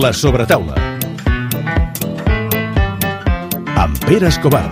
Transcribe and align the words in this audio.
La 0.00 0.14
sobretaula. 0.14 0.72
Amb 3.76 3.98
Pere 4.06 4.30
Escobar. 4.30 4.70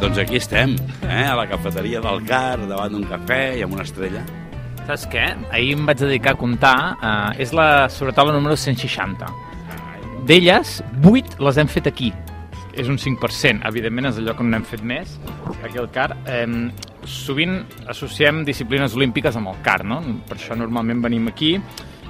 Doncs 0.00 0.16
aquí 0.22 0.38
estem, 0.40 0.72
eh? 1.02 1.26
a 1.26 1.34
la 1.36 1.44
cafeteria 1.50 2.00
del 2.00 2.22
Car, 2.24 2.62
davant 2.64 2.96
d'un 2.96 3.04
cafè 3.10 3.58
i 3.58 3.66
amb 3.66 3.76
una 3.76 3.84
estrella. 3.84 4.24
Saps 4.86 5.04
què? 5.12 5.26
Ahir 5.50 5.74
em 5.76 5.84
vaig 5.84 6.00
dedicar 6.00 6.32
a 6.32 6.40
comptar. 6.40 6.78
Eh, 6.96 7.44
és 7.44 7.52
la 7.52 7.90
sobretaula 7.92 8.32
número 8.32 8.56
160. 8.56 9.28
D'elles, 10.24 10.78
8 11.04 11.36
les 11.44 11.60
hem 11.60 11.68
fet 11.68 11.92
aquí. 11.92 12.08
És 12.72 12.88
un 12.88 12.96
5%. 12.96 13.68
Evidentment 13.68 14.14
és 14.14 14.22
el 14.22 14.30
lloc 14.30 14.40
on 14.40 14.48
n'hem 14.54 14.64
fet 14.64 14.80
més, 14.80 15.18
aquí 15.60 15.76
al 15.76 15.92
CAR. 15.92 16.14
Eh, 16.24 16.46
sovint 17.06 17.60
associem 17.88 18.42
disciplines 18.44 18.94
olímpiques 18.98 19.36
amb 19.38 19.52
el 19.52 19.60
CAR, 19.64 19.82
no? 19.86 20.00
Per 20.28 20.36
això 20.38 20.56
normalment 20.58 21.02
venim 21.04 21.30
aquí. 21.30 21.56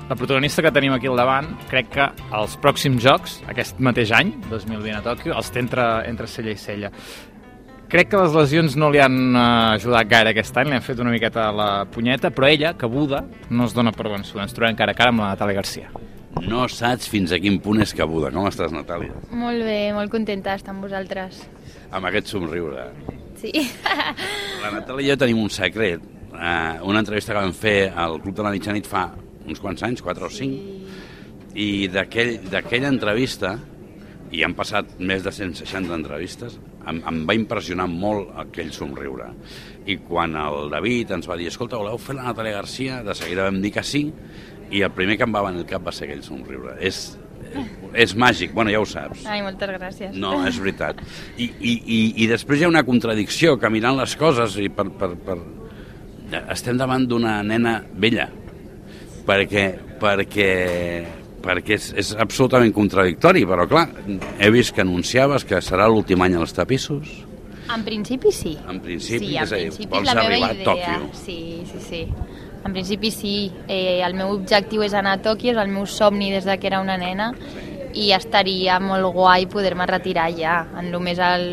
La 0.06 0.14
protagonista 0.14 0.62
que 0.62 0.70
tenim 0.70 0.94
aquí 0.94 1.08
al 1.10 1.18
davant, 1.18 1.48
crec 1.70 1.88
que 1.96 2.04
els 2.38 2.54
pròxims 2.62 3.02
jocs, 3.02 3.40
aquest 3.50 3.80
mateix 3.82 4.12
any, 4.14 4.30
2020 4.52 5.00
a 5.00 5.02
Tòquio, 5.02 5.34
els 5.34 5.50
té 5.50 5.64
entre, 5.64 5.86
entre 6.06 6.28
cella 6.30 6.54
i 6.54 6.60
cella. 6.62 6.92
Crec 7.90 8.10
que 8.10 8.18
les 8.18 8.34
lesions 8.34 8.74
no 8.78 8.88
li 8.90 8.98
han 9.02 9.18
eh, 9.30 9.42
ajudat 9.76 10.08
gaire 10.10 10.32
aquest 10.32 10.56
any, 10.58 10.70
li 10.70 10.78
han 10.78 10.86
fet 10.86 11.02
una 11.02 11.12
miqueta 11.14 11.48
la 11.54 11.68
punyeta, 11.90 12.32
però 12.34 12.48
ella, 12.50 12.72
cabuda, 12.78 13.24
no 13.50 13.66
es 13.66 13.74
dona 13.74 13.94
per 13.94 14.08
vençuda. 14.10 14.46
Ens 14.46 14.54
trobem 14.54 14.78
cara 14.78 14.94
a 14.94 14.98
cara 14.98 15.14
amb 15.14 15.22
la 15.22 15.32
Natàlia 15.34 15.58
Garcia. 15.58 15.90
No 16.46 16.66
saps 16.70 17.08
fins 17.10 17.32
a 17.32 17.38
quin 17.42 17.60
punt 17.62 17.82
és 17.82 17.94
cabuda. 17.96 18.30
Com 18.34 18.46
estàs, 18.50 18.74
Natàlia? 18.74 19.14
Molt 19.34 19.62
bé, 19.66 19.78
molt 19.96 20.12
contenta 20.14 20.54
d'estar 20.54 20.74
amb 20.74 20.86
vosaltres. 20.86 21.46
Amb 21.90 22.10
aquest 22.10 22.34
somriure. 22.34 22.90
Sí. 23.40 23.52
La 24.62 24.70
Natàlia 24.74 25.06
i 25.06 25.10
jo 25.12 25.16
tenim 25.20 25.38
un 25.42 25.50
secret. 25.52 26.02
Uh, 26.36 26.82
una 26.88 27.00
entrevista 27.00 27.32
que 27.32 27.40
vam 27.40 27.52
fer 27.56 27.78
al 27.96 28.18
Club 28.20 28.34
de 28.36 28.44
la 28.44 28.50
Mitjanit 28.52 28.86
fa 28.88 29.06
uns 29.46 29.60
quants 29.62 29.82
anys, 29.86 30.02
4 30.04 30.26
o 30.26 30.30
5, 30.32 30.56
i 31.56 31.86
d'aquell- 31.88 32.40
d'aquella 32.52 32.90
entrevista, 32.92 33.54
i 34.34 34.42
han 34.44 34.56
passat 34.58 34.96
més 34.98 35.22
de 35.24 35.30
160 35.32 35.94
entrevistes, 35.94 36.58
em, 36.90 36.98
em 37.08 37.20
va 37.28 37.34
impressionar 37.38 37.86
molt 37.88 38.34
aquell 38.42 38.72
somriure. 38.74 39.30
I 39.86 39.96
quan 40.02 40.34
el 40.36 40.68
David 40.72 41.12
ens 41.16 41.28
va 41.30 41.36
dir, 41.38 41.46
escolta, 41.48 41.78
voleu 41.78 41.96
fer 41.98 42.16
la 42.18 42.26
Natàlia 42.32 42.56
Garcia? 42.58 43.02
De 43.06 43.14
seguida 43.14 43.46
vam 43.46 43.62
dir 43.62 43.70
que 43.72 43.82
sí, 43.86 44.02
i 44.70 44.82
el 44.82 44.90
primer 44.90 45.16
que 45.16 45.24
em 45.24 45.32
va 45.34 45.44
venir 45.46 45.62
al 45.62 45.70
cap 45.70 45.86
va 45.86 45.92
ser 45.94 46.08
aquell 46.08 46.24
somriure. 46.26 46.74
És, 46.80 47.16
és 47.96 48.14
màgic, 48.18 48.52
bueno, 48.54 48.70
ja 48.72 48.80
ho 48.80 48.86
saps. 48.88 49.24
Ai, 49.28 49.42
moltes 49.44 49.70
gràcies. 49.76 50.16
No, 50.20 50.34
és 50.48 50.58
veritat. 50.60 51.00
I, 51.36 51.48
i, 51.48 51.74
i, 51.80 52.00
i 52.24 52.30
després 52.30 52.60
hi 52.60 52.66
ha 52.66 52.72
una 52.72 52.84
contradicció, 52.86 53.56
que 53.60 53.70
mirant 53.72 53.98
les 54.00 54.16
coses 54.20 54.58
i 54.60 54.68
per, 54.72 54.88
per, 54.98 55.12
per... 55.26 55.38
estem 56.52 56.78
davant 56.80 57.06
d'una 57.08 57.38
nena 57.46 57.78
vella, 57.94 58.28
perquè, 59.26 59.66
perquè, 60.02 60.50
perquè 61.44 61.78
és, 61.78 61.92
és 62.04 62.12
absolutament 62.20 62.74
contradictori, 62.76 63.46
però 63.48 63.68
clar, 63.70 63.88
he 64.38 64.50
vist 64.54 64.74
que 64.76 64.84
anunciaves 64.84 65.46
que 65.48 65.62
serà 65.64 65.88
l'últim 65.90 66.22
any 66.26 66.36
als 66.38 66.54
tapissos. 66.56 67.22
En 67.74 67.82
principi 67.82 68.30
sí. 68.30 68.54
En 68.70 68.78
principi, 68.80 69.32
sí, 69.32 69.36
en 69.36 69.42
és 69.42 69.52
a 69.52 69.58
dir, 69.58 69.70
principi 69.72 69.92
vols 69.96 70.12
la 70.12 70.22
arribar 70.22 70.50
a 70.52 70.54
idea. 70.54 70.66
Tòquio. 70.68 71.08
Sí, 71.24 71.38
sí, 71.72 71.80
sí. 71.82 72.02
En 72.66 72.72
principi 72.74 73.10
sí. 73.14 73.50
Eh, 73.68 74.02
el 74.04 74.14
meu 74.18 74.32
objectiu 74.34 74.82
és 74.82 74.94
anar 74.94 75.16
a 75.16 75.22
Tòquio, 75.22 75.52
és 75.54 75.60
el 75.62 75.70
meu 75.72 75.86
somni 75.86 76.32
des 76.34 76.44
de 76.44 76.58
que 76.58 76.66
era 76.66 76.80
una 76.82 76.96
nena 76.98 77.30
i 77.96 78.10
estaria 78.12 78.76
molt 78.82 79.08
guai 79.14 79.46
poder-me 79.48 79.86
retirar 79.88 80.28
ja, 80.36 80.58
en 80.78 80.90
el 80.92 81.00
més 81.00 81.18
al... 81.22 81.46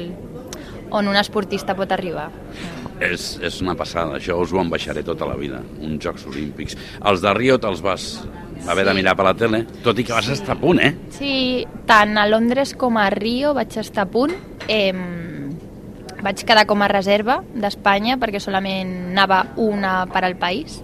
on 0.94 1.08
un 1.08 1.16
esportista 1.17 1.73
pot 1.73 1.92
arribar. 1.95 2.28
És, 3.00 3.39
és 3.42 3.61
una 3.64 3.73
passada, 3.75 4.17
això 4.20 4.36
us 4.42 4.52
ho 4.53 4.59
ambaixaré 4.61 5.02
tota 5.03 5.25
la 5.25 5.36
vida, 5.39 5.61
uns 5.81 6.03
Jocs 6.03 6.28
Olímpics. 6.30 6.75
Els 7.02 7.23
de 7.23 7.33
Rio 7.33 7.58
te'ls 7.59 7.81
vas 7.81 8.05
haver 8.67 8.86
de 8.86 8.92
Sí. 8.92 8.98
mirar 9.00 9.16
per 9.17 9.25
la 9.25 9.33
tele, 9.33 9.64
tot 9.83 9.98
i 10.00 10.03
que 10.03 10.14
vas 10.14 10.30
estar 10.30 10.55
a 10.55 10.59
punt, 10.59 10.80
eh? 10.80 10.94
Sí, 11.09 11.66
tant 11.88 12.17
a 12.17 12.27
Londres 12.27 12.75
com 12.75 12.98
a 12.98 13.09
Rio 13.09 13.54
vaig 13.54 13.76
estar 13.77 14.05
a 14.05 14.11
punt. 14.11 14.36
Eh, 14.67 14.93
vaig 16.23 16.45
quedar 16.45 16.65
com 16.70 16.82
a 16.82 16.88
reserva 16.88 17.42
d'Espanya 17.54 18.15
perquè 18.21 18.39
solament 18.39 18.93
anava 19.11 19.42
una 19.59 20.05
per 20.08 20.23
al 20.23 20.38
país 20.39 20.82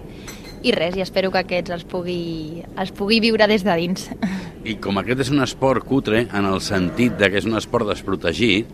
i 0.62 0.72
res, 0.76 0.96
i 0.96 1.00
espero 1.04 1.30
que 1.32 1.40
aquests 1.40 1.70
els 1.72 1.84
pugui, 1.88 2.62
els 2.78 2.90
pugui 2.92 3.20
viure 3.24 3.46
des 3.48 3.62
de 3.64 3.76
dins. 3.80 4.08
I 4.70 4.74
com 4.82 4.98
aquest 5.00 5.22
és 5.24 5.30
un 5.32 5.40
esport 5.40 5.84
cutre, 5.88 6.26
en 6.36 6.44
el 6.46 6.60
sentit 6.60 7.14
de 7.16 7.30
que 7.32 7.38
és 7.40 7.46
un 7.48 7.56
esport 7.56 7.88
desprotegit, 7.88 8.66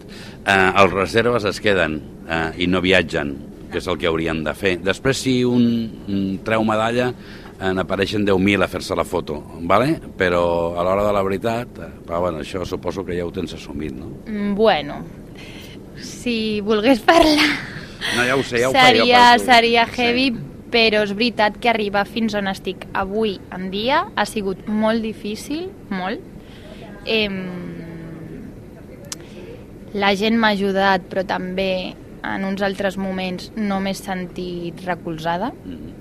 eh, 0.45 0.71
els 0.83 0.93
reserves 0.93 1.45
es 1.47 1.61
queden 1.63 2.01
eh, 2.29 2.51
i 2.59 2.67
no 2.67 2.81
viatgen, 2.83 3.37
que 3.71 3.79
és 3.79 3.87
el 3.87 3.99
que 3.99 4.09
haurien 4.11 4.43
de 4.47 4.55
fer. 4.55 4.77
Després, 4.83 5.21
si 5.23 5.37
un, 5.47 5.67
un 6.11 6.25
treu 6.47 6.65
medalla, 6.67 7.13
eh, 7.61 7.71
n'apareixen 7.75 8.27
10.000 8.27 8.67
a 8.67 8.69
fer-se 8.73 8.99
la 8.99 9.05
foto, 9.07 9.39
vale? 9.63 10.01
però 10.19 10.75
a 10.75 10.83
l'hora 10.83 11.07
de 11.07 11.13
la 11.15 11.23
veritat, 11.23 11.79
eh, 11.79 11.93
però, 12.07 12.21
bueno, 12.27 12.43
això 12.43 12.67
suposo 12.67 13.05
que 13.07 13.15
ja 13.19 13.25
ho 13.27 13.31
tens 13.35 13.55
assumit, 13.55 13.95
no? 13.95 14.11
Mm, 14.27 14.55
Bueno, 14.59 14.99
si 16.03 16.61
volgués 16.61 17.01
parlar 17.01 17.47
No, 18.17 18.25
ja 18.27 18.35
ho 18.37 18.43
sé, 18.45 18.59
ja 18.61 18.69
ho 18.69 18.73
seria, 18.75 19.23
tu. 19.39 19.45
seria 19.47 19.87
heavy, 19.87 20.27
Sí. 20.35 20.43
Però 20.71 21.03
és 21.07 21.13
veritat 21.15 21.57
que 21.63 21.69
arribar 21.71 22.07
fins 22.07 22.35
on 22.35 22.49
estic 22.51 22.87
avui 22.93 23.39
en 23.55 23.71
dia 23.71 24.05
ha 24.17 24.25
sigut 24.27 24.67
molt 24.69 25.03
difícil, 25.03 25.69
molt. 25.91 26.21
Eh, 27.07 27.29
la 29.97 30.11
gent 30.19 30.37
m'ha 30.37 30.51
ajudat, 30.57 31.07
però 31.09 31.23
també 31.27 31.95
en 32.27 32.45
uns 32.45 32.63
altres 32.67 32.97
moments 32.99 33.53
no 33.57 33.79
m'he 33.81 33.95
sentit 33.95 34.83
recolzada 34.85 35.53
Mhm. 35.65 35.93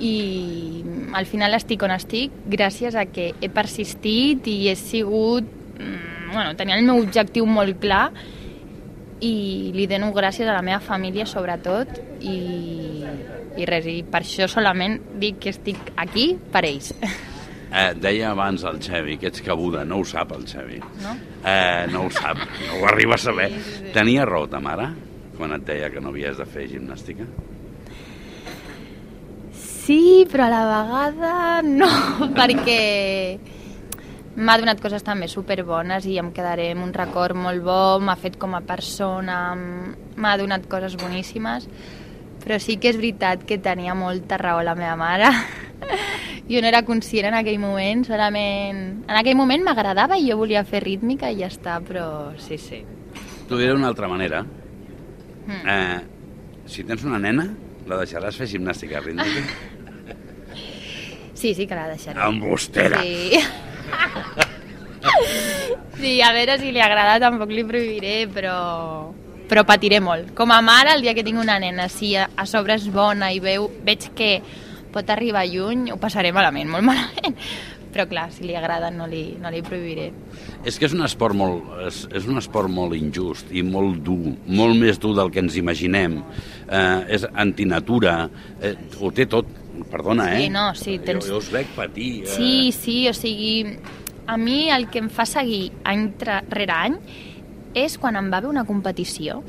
i 0.00 0.84
al 1.14 1.26
final 1.26 1.54
estic 1.54 1.82
on 1.86 1.92
estic 1.94 2.32
gràcies 2.50 2.96
a 2.96 3.06
que 3.06 3.32
he 3.40 3.48
persistit 3.48 4.46
i 4.48 4.68
he 4.68 4.76
sigut... 4.76 5.44
mm, 5.78 6.10
Bueno, 6.34 6.56
tenia 6.56 6.74
el 6.74 6.82
meu 6.82 6.98
objectiu 6.98 7.46
molt 7.46 7.78
clar 7.78 8.10
i 9.20 9.70
li 9.74 9.86
dono 9.90 10.10
gràcies 10.14 10.48
a 10.48 10.56
la 10.56 10.64
meva 10.64 10.80
família 10.82 11.26
sobretot 11.26 11.94
i, 12.20 13.04
i 13.56 13.68
res, 13.68 13.86
i 13.86 14.02
per 14.02 14.24
això 14.24 14.48
solament 14.50 14.98
dic 15.20 15.38
que 15.44 15.54
estic 15.54 15.94
aquí 15.96 16.32
per 16.52 16.64
ells. 16.66 16.92
Eh, 17.74 17.90
deia 17.98 18.28
abans 18.30 18.62
el 18.70 18.78
Xevi 18.82 19.16
que 19.18 19.32
ets 19.32 19.42
cabuda, 19.42 19.82
no 19.84 19.98
ho 19.98 20.04
sap 20.06 20.34
el 20.36 20.44
Xevi. 20.46 20.78
No? 21.02 21.16
Eh, 21.42 21.86
no 21.90 22.04
ho 22.06 22.10
sap, 22.14 22.38
no 22.68 22.78
ho 22.78 22.84
arriba 22.86 23.16
a 23.16 23.18
saber. 23.18 23.48
Sí, 23.50 23.62
sí, 23.64 23.80
sí. 23.80 23.92
Tenia 23.96 24.26
raó 24.28 24.46
ta 24.50 24.60
mare 24.62 24.92
quan 25.34 25.56
et 25.56 25.66
deia 25.66 25.90
que 25.90 26.02
no 26.02 26.12
havies 26.12 26.38
de 26.38 26.46
fer 26.46 26.68
gimnàstica? 26.70 27.26
Sí, 29.84 30.24
però 30.30 30.46
a 30.46 30.52
la 30.52 30.62
vegada 30.70 31.34
no, 31.66 31.90
perquè 32.38 32.78
m'ha 34.36 34.56
donat 34.58 34.80
coses 34.82 35.04
també 35.06 35.28
superbones 35.30 36.06
i 36.10 36.18
em 36.18 36.30
quedaré 36.34 36.70
amb 36.74 36.84
un 36.86 36.94
record 36.94 37.38
molt 37.38 37.62
bo, 37.62 37.98
m'ha 38.02 38.16
fet 38.18 38.38
com 38.40 38.56
a 38.56 38.62
persona, 38.66 39.54
m'ha 39.54 40.36
donat 40.40 40.66
coses 40.70 40.96
boníssimes, 40.98 41.68
però 42.44 42.58
sí 42.60 42.76
que 42.80 42.90
és 42.90 42.98
veritat 42.98 43.44
que 43.46 43.60
tenia 43.62 43.94
molta 43.94 44.38
raó 44.40 44.62
la 44.62 44.76
meva 44.78 44.96
mare. 44.96 45.30
Jo 46.44 46.60
no 46.60 46.68
era 46.68 46.82
conscient 46.84 47.30
en 47.30 47.34
aquell 47.38 47.56
moment, 47.56 48.02
solament... 48.04 48.80
En 49.08 49.16
aquell 49.16 49.36
moment 49.38 49.62
m'agradava 49.64 50.18
i 50.20 50.26
jo 50.28 50.36
volia 50.36 50.60
fer 50.68 50.82
rítmica 50.84 51.30
i 51.32 51.38
ja 51.38 51.48
està, 51.48 51.78
però 51.80 52.34
sí, 52.36 52.58
sí. 52.60 52.82
T'ho 53.48 53.56
diré 53.56 53.70
d'una 53.72 53.88
altra 53.88 54.10
manera. 54.12 54.42
Mm. 54.44 55.62
Eh, 55.64 56.68
si 56.68 56.84
tens 56.84 57.06
una 57.08 57.16
nena, 57.16 57.46
la 57.88 58.02
deixaràs 58.02 58.36
fer 58.36 58.50
gimnàstica 58.52 59.00
rítmica? 59.00 59.46
Sí, 61.32 61.54
sí 61.54 61.64
que 61.64 61.74
la 61.74 61.88
deixaré. 61.88 62.20
Embustera! 62.28 63.00
Sí. 63.00 63.40
sí, 66.00 66.20
a 66.22 66.32
veure 66.32 66.58
si 66.60 66.72
li 66.72 66.82
agrada, 66.82 67.18
tampoc 67.22 67.52
li 67.52 67.64
prohibiré, 67.66 68.16
però, 68.32 68.56
però 69.50 69.64
patiré 69.68 70.00
molt. 70.04 70.32
Com 70.36 70.54
a 70.54 70.60
mare, 70.64 70.94
el 70.96 71.04
dia 71.04 71.14
que 71.16 71.26
tinc 71.26 71.40
una 71.40 71.58
nena, 71.62 71.88
si 71.92 72.14
a, 72.16 72.28
sobre 72.48 72.78
és 72.78 72.88
bona 72.92 73.32
i 73.34 73.42
veu, 73.44 73.68
veig 73.84 74.10
que 74.16 74.38
pot 74.94 75.08
arribar 75.10 75.46
lluny, 75.50 75.90
ho 75.92 76.00
passaré 76.00 76.32
malament, 76.34 76.70
molt 76.70 76.86
malament. 76.90 77.40
Però 77.94 78.08
clar, 78.10 78.26
si 78.34 78.42
li 78.42 78.56
agrada 78.58 78.88
no 78.90 79.04
li, 79.06 79.36
no 79.38 79.52
li 79.54 79.60
prohibiré. 79.62 80.08
És 80.66 80.80
que 80.80 80.88
és 80.88 80.94
un 80.96 81.04
esport 81.06 81.36
molt, 81.38 81.68
és, 81.86 82.00
és 82.18 82.24
un 82.26 82.40
esport 82.40 82.72
molt 82.72 82.96
injust 82.98 83.52
i 83.54 83.62
molt 83.62 84.00
dur, 84.02 84.32
molt 84.50 84.74
més 84.80 84.98
dur 84.98 85.12
del 85.14 85.30
que 85.30 85.38
ens 85.44 85.54
imaginem. 85.60 86.16
Eh, 86.66 87.14
és 87.14 87.28
antinatura, 87.30 88.16
eh, 88.58 88.74
ho 88.98 89.12
té 89.14 89.28
tot, 89.30 89.46
perdona, 89.94 90.26
eh? 90.34 90.42
Sí, 90.44 90.48
no, 90.50 90.64
sí, 90.74 90.98
tens- 90.98 91.28
Jo, 91.28 91.36
jo 91.36 91.42
us 91.44 91.50
veig 91.54 91.70
patir. 91.76 92.24
Eh? 92.24 92.32
Sí, 92.34 92.72
sí, 92.72 92.96
o 93.08 93.14
sigui, 93.14 93.78
a 94.26 94.36
mi 94.40 94.68
el 94.74 94.88
que 94.90 94.98
em 95.04 95.08
fa 95.12 95.26
seguir 95.28 95.70
any 95.84 96.08
rere 96.50 96.72
any 96.74 96.98
és 97.74 97.96
quan 97.98 98.16
em 98.16 98.30
va 98.32 98.38
haver 98.40 98.50
una 98.50 98.64
competició 98.64 99.42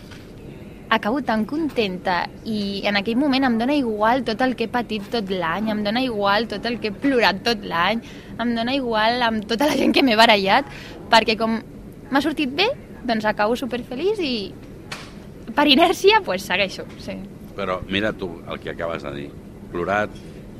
acabo 0.89 1.21
tan 1.25 1.45
contenta 1.49 2.27
i 2.45 2.83
en 2.85 2.97
aquell 2.99 3.17
moment 3.17 3.43
em 3.47 3.55
dóna 3.57 3.73
igual 3.73 4.21
tot 4.27 4.41
el 4.45 4.53
que 4.55 4.67
he 4.67 4.71
patit 4.71 5.07
tot 5.09 5.31
l'any, 5.33 5.71
em 5.73 5.81
dóna 5.83 6.03
igual 6.05 6.45
tot 6.47 6.65
el 6.69 6.77
que 6.79 6.91
he 6.91 6.93
plorat 6.93 7.41
tot 7.43 7.63
l'any, 7.65 8.03
em 8.37 8.51
dóna 8.55 8.75
igual 8.77 9.23
amb 9.25 9.47
tota 9.49 9.65
la 9.65 9.73
gent 9.79 9.95
que 9.95 10.03
m'he 10.05 10.15
barallat, 10.19 10.69
perquè 11.09 11.35
com 11.39 11.57
m'ha 12.11 12.21
sortit 12.21 12.53
bé, 12.53 12.67
doncs 13.05 13.25
acabo 13.25 13.57
superfeliç 13.57 14.21
i 14.21 14.35
per 15.55 15.65
inèrcia 15.71 16.21
pues, 16.25 16.45
segueixo. 16.45 16.85
Sí. 17.01 17.17
Però 17.57 17.79
mira 17.89 18.13
tu 18.13 18.29
el 18.51 18.59
que 18.59 18.69
acabes 18.75 19.03
de 19.07 19.13
dir. 19.15 19.29
Plorat, 19.71 20.09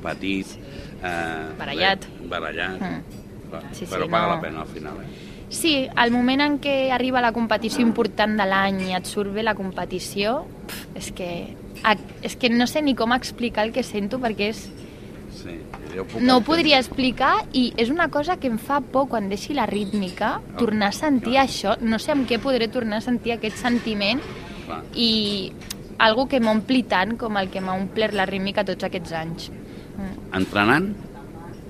petit... 0.06 0.56
Eh, 1.02 1.54
Barallat. 1.58 2.06
bé, 2.20 2.28
Barallat. 2.32 2.80
Mm. 2.80 3.22
Clar, 3.50 3.62
Sí, 3.72 3.84
sí, 3.84 3.92
però 3.92 4.08
paga 4.10 4.26
no. 4.26 4.34
la 4.36 4.40
pena 4.42 4.62
al 4.62 4.68
final, 4.72 5.02
eh? 5.02 5.24
Sí, 5.48 5.86
al 5.94 6.10
moment 6.10 6.40
en 6.42 6.56
què 6.58 6.90
arriba 6.90 7.20
la 7.22 7.30
competició 7.32 7.84
important 7.84 8.34
de 8.40 8.46
l'any 8.50 8.80
i 8.88 8.96
et 8.98 9.06
surt 9.06 9.30
bé 9.34 9.44
la 9.46 9.54
competició, 9.54 10.40
pf, 10.66 10.88
és 10.98 11.12
que, 11.14 11.28
és 12.26 12.34
que 12.34 12.50
no 12.50 12.66
sé 12.66 12.82
ni 12.82 12.96
com 12.98 13.14
explicar 13.14 13.68
el 13.68 13.70
que 13.72 13.84
sento 13.86 14.18
perquè 14.18 14.50
és, 14.50 14.64
Sí, 15.36 15.52
jo 15.94 16.02
puc 16.08 16.22
no 16.24 16.38
ho 16.38 16.42
podria 16.42 16.78
explicar 16.80 17.44
i 17.52 17.68
és 17.76 17.90
una 17.92 18.08
cosa 18.10 18.38
que 18.40 18.48
em 18.48 18.56
fa 18.58 18.80
por 18.80 19.06
quan 19.12 19.28
deixi 19.28 19.54
la 19.54 19.66
rítmica, 19.68 20.40
tornar 20.58 20.88
a 20.88 20.96
sentir 20.96 21.36
això, 21.38 21.76
no 21.80 21.98
sé 22.02 22.14
amb 22.14 22.26
què 22.26 22.40
podré 22.42 22.66
tornar 22.72 22.98
a 22.98 23.04
sentir 23.04 23.34
aquest 23.36 23.60
sentiment 23.60 24.22
Clar. 24.64 24.80
i 24.96 25.52
algo 25.98 26.26
que 26.26 26.40
m'ompli 26.40 26.82
tant 26.88 27.14
com 27.20 27.36
el 27.36 27.50
que 27.52 27.60
m'ha 27.60 27.76
omplert 27.76 28.16
la 28.16 28.26
rítmica 28.26 28.64
tots 28.64 28.88
aquests 28.88 29.12
anys. 29.12 29.50
Mm. 29.96 30.36
Entrenant, 30.36 30.88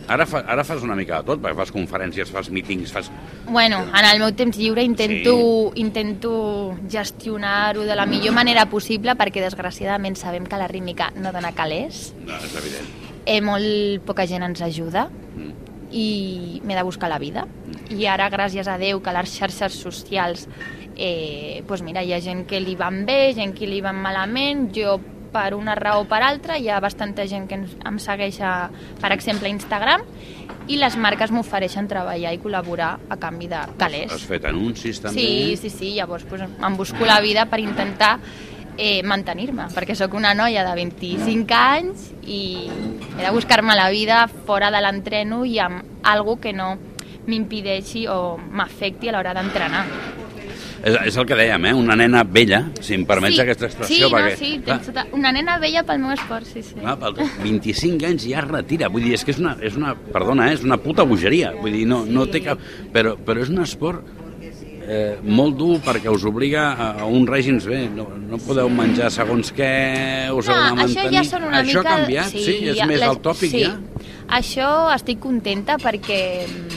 ara, 0.09 0.27
fa, 0.27 0.41
ara 0.47 0.63
fas 0.65 0.83
una 0.83 0.95
mica 0.99 1.21
de 1.21 1.27
tot, 1.27 1.41
perquè 1.43 1.57
fas 1.57 1.73
conferències, 1.75 2.31
fas 2.31 2.51
mítings, 2.51 2.93
fas... 2.93 3.11
Bueno, 3.49 3.81
en 3.87 4.05
el 4.11 4.19
meu 4.23 4.33
temps 4.35 4.57
lliure 4.59 4.83
intento, 4.83 5.73
intento 5.75 6.77
gestionar-ho 6.91 7.83
de 7.87 7.97
la 7.97 8.07
millor 8.07 8.35
manera 8.35 8.67
possible 8.71 9.15
perquè 9.19 9.43
desgraciadament 9.45 10.17
sabem 10.19 10.47
que 10.47 10.59
la 10.59 10.69
rítmica 10.69 11.13
no 11.17 11.33
dona 11.33 11.53
calés, 11.55 12.13
No, 12.27 12.35
és 12.37 12.55
evident. 12.59 12.89
eh, 13.27 13.41
molt 13.41 14.05
poca 14.07 14.27
gent 14.27 14.43
ens 14.47 14.63
ajuda 14.63 15.09
Mm. 15.37 15.53
i 15.93 16.61
m'he 16.65 16.75
de 16.75 16.83
buscar 16.83 17.09
la 17.09 17.19
vida. 17.19 17.47
I 17.91 18.07
ara, 18.07 18.29
gràcies 18.31 18.67
a 18.67 18.79
Déu, 18.79 19.01
que 19.03 19.13
les 19.13 19.31
xarxes 19.39 19.73
socials, 19.79 20.49
eh, 20.97 21.63
doncs 21.67 21.83
mira, 21.83 22.03
hi 22.03 22.13
ha 22.13 22.21
gent 22.21 22.47
que 22.47 22.59
li 22.61 22.75
van 22.75 23.05
bé, 23.07 23.33
gent 23.35 23.55
que 23.55 23.67
li 23.67 23.81
van 23.81 23.97
malament, 24.03 24.71
jo 24.75 24.99
per 25.37 25.53
una 25.55 25.75
raó 25.77 26.01
o 26.07 26.09
per 26.09 26.23
altra, 26.25 26.57
hi 26.57 26.71
ha 26.73 26.81
bastanta 26.81 27.27
gent 27.29 27.45
que 27.51 27.59
ens- 27.61 27.77
em 27.85 27.99
segueix, 28.01 28.41
a, 28.41 28.71
per 29.01 29.13
exemple, 29.13 29.51
a 29.51 29.53
Instagram, 29.53 30.01
i 30.67 30.79
les 30.81 30.97
marques 30.99 31.31
m'ofereixen 31.31 31.87
treballar 31.87 32.33
i 32.35 32.41
col·laborar 32.43 32.95
a 33.13 33.17
canvi 33.23 33.47
de 33.53 33.61
calés. 33.79 34.11
Has 34.17 34.25
fet 34.27 34.49
anuncis 34.49 34.99
també? 35.05 35.21
Sí, 35.21 35.57
sí, 35.61 35.71
sí, 35.71 35.93
llavors 35.95 36.25
pues, 36.27 36.43
em 36.43 36.77
busco 36.77 37.05
la 37.07 37.21
vida 37.21 37.45
per 37.47 37.61
intentar 37.63 38.17
eh, 38.79 39.03
mantenir-me, 39.07 39.69
perquè 39.77 39.95
sóc 39.97 40.15
una 40.19 40.35
noia 40.35 40.65
de 40.67 40.75
25 40.75 41.55
anys 41.57 42.09
i 42.27 42.41
he 43.19 43.23
de 43.23 43.31
buscar-me 43.33 43.77
la 43.79 43.87
vida 43.95 44.25
fora 44.29 44.71
de 44.75 44.81
l'entreno 44.83 45.45
i 45.47 45.59
amb 45.63 46.03
algo 46.03 46.41
que 46.41 46.53
no 46.53 46.75
m'impideixi 47.27 48.07
o 48.09 48.37
m'afecti 48.39 49.09
a 49.09 49.13
l'hora 49.17 49.33
d'entrenar. 49.35 49.85
És, 50.87 50.95
és 51.11 51.17
el 51.19 51.25
que 51.27 51.35
dèiem, 51.39 51.65
eh? 51.67 51.73
Una 51.75 51.97
nena 51.99 52.21
vella, 52.23 52.61
si 52.79 52.95
em 52.95 53.07
permets 53.09 53.41
aquesta 53.43 53.67
expressió, 53.67 54.07
sí, 54.07 54.13
perquè... 54.13 54.35
no, 54.37 54.39
sí, 54.39 54.51
clar, 54.63 54.77
tens 54.79 54.93
tota... 54.93 55.07
una 55.19 55.33
nena 55.35 55.57
vella 55.63 55.83
pel 55.89 55.99
meu 56.05 56.13
esport, 56.15 56.47
sí, 56.47 56.63
sí. 56.63 56.77
clar, 56.79 56.95
pel 57.01 57.17
25 57.43 58.07
anys 58.07 58.29
ja 58.31 58.45
es 58.45 58.47
retira. 58.53 58.91
Vull 58.93 59.09
dir, 59.09 59.17
és 59.19 59.27
que 59.27 59.35
és 59.35 59.41
una, 59.43 59.57
és 59.67 59.75
una 59.79 59.97
perdona, 59.99 60.51
eh? 60.51 60.61
és 60.61 60.63
una 60.67 60.79
puta 60.79 61.03
bogeria. 61.09 61.51
Vull 61.59 61.75
dir, 61.75 61.89
no, 61.91 62.05
no 62.07 62.29
té 62.31 62.45
cap... 62.45 62.63
Però, 62.95 63.17
però 63.19 63.43
és 63.43 63.51
un 63.51 63.65
esport 63.65 64.07
eh, 64.87 65.19
molt 65.23 65.57
dur 65.59 65.81
perquè 65.85 66.13
us 66.13 66.25
obliga 66.29 66.69
a, 66.73 66.89
a 67.03 67.11
un 67.11 67.27
règim 67.27 67.59
bé, 67.65 67.83
no, 67.93 68.07
no 68.31 68.39
podeu 68.47 68.71
menjar 68.73 69.11
segons 69.15 69.53
què, 69.57 69.73
us 70.31 70.49
heu 70.51 70.55
de 70.55 70.71
No, 70.71 70.87
això 70.87 71.03
mantenir. 71.03 71.19
ja 71.19 71.25
són 71.27 71.49
una 71.51 71.63
això 71.65 71.83
mica... 71.83 71.83
ha 71.83 71.99
canviat, 71.99 72.33
sí, 72.33 72.57
és 72.71 72.79
ja- 72.79 72.89
més 72.91 73.03
el 73.03 73.21
tòpic 73.25 73.53
sí. 73.53 73.65
ja. 73.67 73.75
Això 74.39 74.71
estic 74.95 75.21
contenta 75.23 75.77
perquè 75.83 76.21
mm, 76.47 76.76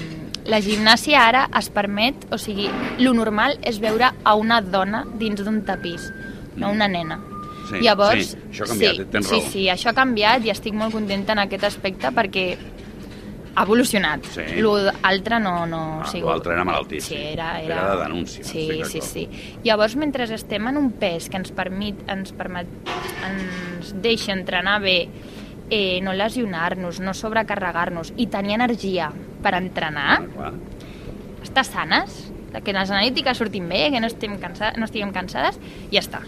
la 0.50 0.60
gimnàsia 0.66 1.22
ara 1.30 1.46
es 1.60 1.70
permet, 1.70 2.26
o 2.34 2.38
sigui, 2.42 2.68
lo 3.00 3.14
normal 3.14 3.58
és 3.64 3.78
veure 3.80 4.12
a 4.24 4.34
una 4.36 4.60
dona 4.62 5.04
dins 5.20 5.42
d'un 5.46 5.62
tapís, 5.68 6.10
no 6.58 6.72
una 6.74 6.88
nena. 6.90 7.20
Sí, 7.70 7.84
Llavors, 7.86 8.32
sí, 8.34 8.38
això 8.50 8.66
ha 8.66 8.68
canviat, 8.72 8.96
sí, 8.98 9.06
tens 9.14 9.28
sí, 9.30 9.36
raó. 9.38 9.50
sí, 9.54 9.64
això 9.70 9.92
ha 9.92 9.94
canviat 9.94 10.46
i 10.46 10.50
estic 10.50 10.74
molt 10.74 10.92
contenta 10.96 11.36
en 11.38 11.44
aquest 11.46 11.68
aspecte 11.70 12.10
perquè 12.18 12.46
ha 13.60 13.64
evolucionat. 13.66 14.26
Sí. 14.34 14.42
L'altre 14.64 15.38
no, 15.44 15.54
no 15.70 15.82
Ah, 16.02 16.08
sigut... 16.10 16.30
l'altre 16.32 16.54
era 16.56 16.64
malaltí, 16.66 17.00
Sí, 17.02 17.14
sí. 17.16 17.22
era, 17.34 17.60
era... 17.62 17.76
Era 17.76 17.96
de 17.96 18.04
denúncia, 18.04 18.44
Sí, 18.44 18.82
sí, 18.90 19.02
sí. 19.02 19.28
Llavors, 19.64 19.96
mentre 20.02 20.24
estem 20.34 20.68
en 20.70 20.78
un 20.78 20.92
pes 20.98 21.30
que 21.30 21.38
ens 21.38 21.52
permet, 21.52 22.02
ens, 22.10 22.32
permet, 22.34 22.68
ens 23.28 23.94
deixa 24.02 24.32
entrenar 24.34 24.80
bé, 24.82 25.10
eh, 25.70 26.00
no 26.02 26.14
lesionar-nos, 26.14 27.00
no 27.00 27.14
sobrecarregar-nos 27.14 28.14
i 28.18 28.28
tenir 28.28 28.56
energia 28.58 29.12
per 29.44 29.54
entrenar, 29.56 30.22
Ah, 30.40 30.52
estar 31.44 31.64
sanes, 31.66 32.32
que 32.64 32.74
les 32.74 32.90
analítiques 32.90 33.38
surtin 33.38 33.68
bé, 33.70 33.90
que 33.92 34.00
no, 34.02 34.08
estem 34.08 34.38
cansa 34.42 34.74
no 34.78 34.86
estiguem 34.86 35.12
cansades, 35.14 35.60
i 35.92 35.96
ja 35.96 36.02
està. 36.02 36.22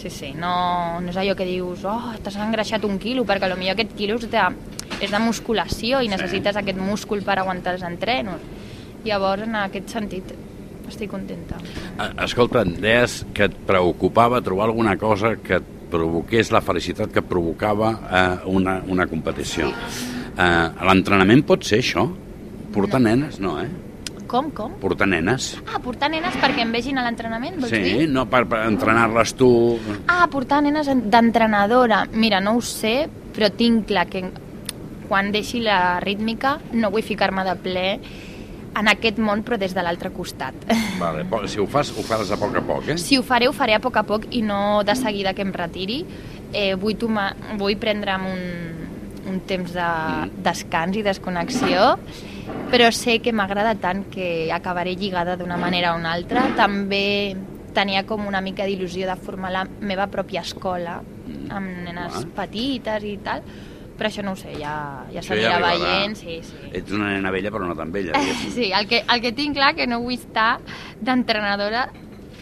Sí, 0.00 0.08
sí, 0.10 0.32
no, 0.34 1.00
no 1.00 1.10
és 1.12 1.16
allò 1.20 1.34
que 1.36 1.44
dius, 1.44 1.82
oh, 1.84 2.14
t'has 2.24 2.36
engreixat 2.40 2.84
un 2.88 2.98
quilo, 2.98 3.24
perquè 3.28 3.50
potser 3.50 3.70
aquest 3.74 3.94
quilo 3.98 4.16
és 4.16 4.30
de, 4.32 4.44
és 5.00 5.10
de 5.12 5.18
musculació 5.20 6.00
i 6.00 6.08
Sí. 6.08 6.14
necessites 6.14 6.56
aquest 6.56 6.78
múscul 6.78 7.22
per 7.22 7.38
aguantar 7.38 7.74
els 7.74 7.82
entrenos. 7.84 8.40
Llavors, 9.04 9.42
en 9.42 9.54
aquest 9.56 9.88
sentit, 9.88 10.32
estic 10.88 11.10
contenta. 11.10 11.56
Eh, 12.00 12.24
Escolta, 12.24 12.64
deies 12.64 13.24
que 13.32 13.44
et 13.44 13.54
preocupava 13.68 14.40
trobar 14.42 14.66
alguna 14.66 14.96
cosa 14.98 15.36
que 15.36 15.56
et 15.60 15.68
provoqués 15.90 16.50
la 16.54 16.60
felicitat 16.64 17.12
que 17.12 17.22
provocava 17.22 17.90
eh, 18.00 18.48
una, 18.50 18.78
una 18.88 19.06
competició. 19.10 19.68
Eh, 19.70 20.66
L'entrenament 20.86 21.42
pot 21.46 21.66
ser 21.66 21.80
això? 21.82 22.06
Portar 22.72 23.00
nenes, 23.02 23.40
no, 23.42 23.56
eh? 23.60 23.68
Com, 24.30 24.52
com? 24.54 24.76
Portar 24.78 25.08
nenes. 25.10 25.56
Ah, 25.66 25.80
portar 25.82 26.06
nenes 26.12 26.36
perquè 26.38 26.62
em 26.62 26.70
vegin 26.70 27.00
a 27.00 27.02
l'entrenament, 27.02 27.56
vols 27.58 27.72
Sí, 27.74 27.80
dir? 27.82 28.04
no 28.14 28.28
per, 28.30 28.44
per 28.46 28.60
entrenar-les 28.68 29.32
tu... 29.34 29.48
Ah, 30.06 30.28
portar 30.30 30.60
nenes 30.62 30.86
en- 30.92 31.08
d'entrenadora. 31.10 32.04
Mira, 32.14 32.38
no 32.40 32.52
ho 32.54 32.62
sé, 32.62 33.08
però 33.34 33.48
tinc 33.50 33.88
clar 33.90 34.06
que 34.06 34.22
quan 35.10 35.32
deixi 35.34 35.58
la 35.64 35.98
rítmica 35.98 36.60
no 36.78 36.92
vull 36.94 37.02
ficar-me 37.02 37.42
de 37.42 37.56
ple 37.58 37.86
en 38.78 38.88
aquest 38.88 39.18
món, 39.18 39.42
però 39.44 39.58
des 39.58 39.74
de 39.74 39.82
l'altre 39.82 40.10
costat. 40.14 40.54
Vale, 41.00 41.24
si 41.48 41.58
ho 41.60 41.66
fas, 41.66 41.90
ho 41.96 42.02
faràs 42.06 42.30
a 42.30 42.36
poc 42.36 42.56
a 42.56 42.60
poc, 42.62 42.88
eh? 42.88 42.98
Si 42.98 43.18
ho 43.18 43.22
faré, 43.22 43.48
ho 43.48 43.52
faré 43.52 43.74
a 43.74 43.80
poc 43.80 43.96
a 43.96 44.02
poc 44.04 44.26
i 44.30 44.42
no 44.42 44.82
de 44.84 44.94
seguida 44.94 45.34
que 45.34 45.42
em 45.42 45.52
retiri. 45.52 46.04
Eh, 46.52 46.74
vull, 46.74 46.96
tomar, 46.98 47.34
vull 47.58 47.76
prendre'm 47.78 48.26
un, 48.26 48.42
un 49.30 49.40
temps 49.46 49.72
de 49.72 49.80
Mm. 49.84 50.42
descans 50.42 50.96
i 50.96 51.02
desconnexió, 51.02 51.96
però 52.70 52.90
sé 52.92 53.20
que 53.20 53.32
m'agrada 53.32 53.74
tant 53.78 54.04
que 54.10 54.50
acabaré 54.52 54.94
lligada 54.96 55.36
d'una 55.36 55.56
manera 55.56 55.92
o 55.94 55.98
una 55.98 56.12
altra. 56.12 56.48
També 56.56 57.36
tenia 57.74 58.04
com 58.06 58.26
una 58.26 58.40
mica 58.40 58.64
d'il·lusió 58.66 59.06
de 59.06 59.14
formar 59.16 59.52
la 59.52 59.64
meva 59.80 60.08
pròpia 60.10 60.40
escola 60.42 61.00
amb 61.50 61.68
nenes 61.84 62.12
Ah. 62.16 62.24
petites 62.34 63.04
i 63.04 63.16
tal, 63.22 63.42
però 64.00 64.08
això 64.08 64.24
no 64.24 64.32
ho 64.32 64.36
sé, 64.40 64.54
ja, 64.56 65.04
ja 65.12 65.20
s'anirà 65.22 65.58
arribarà. 65.60 65.78
veient. 66.00 66.16
Sí, 66.16 66.40
sí. 66.42 66.70
Ets 66.72 66.90
una 66.96 67.10
nena 67.12 67.30
vella, 67.30 67.50
però 67.52 67.68
no 67.68 67.76
tan 67.76 67.92
vella. 67.92 68.16
diguéssim. 68.16 68.52
Sí, 68.56 68.70
el 68.72 68.88
que, 68.88 69.04
el 69.06 69.20
que 69.20 69.32
tinc 69.36 69.54
clar 69.60 69.74
que 69.76 69.86
no 69.86 70.00
vull 70.00 70.16
estar 70.16 70.54
d'entrenadora 71.00 71.90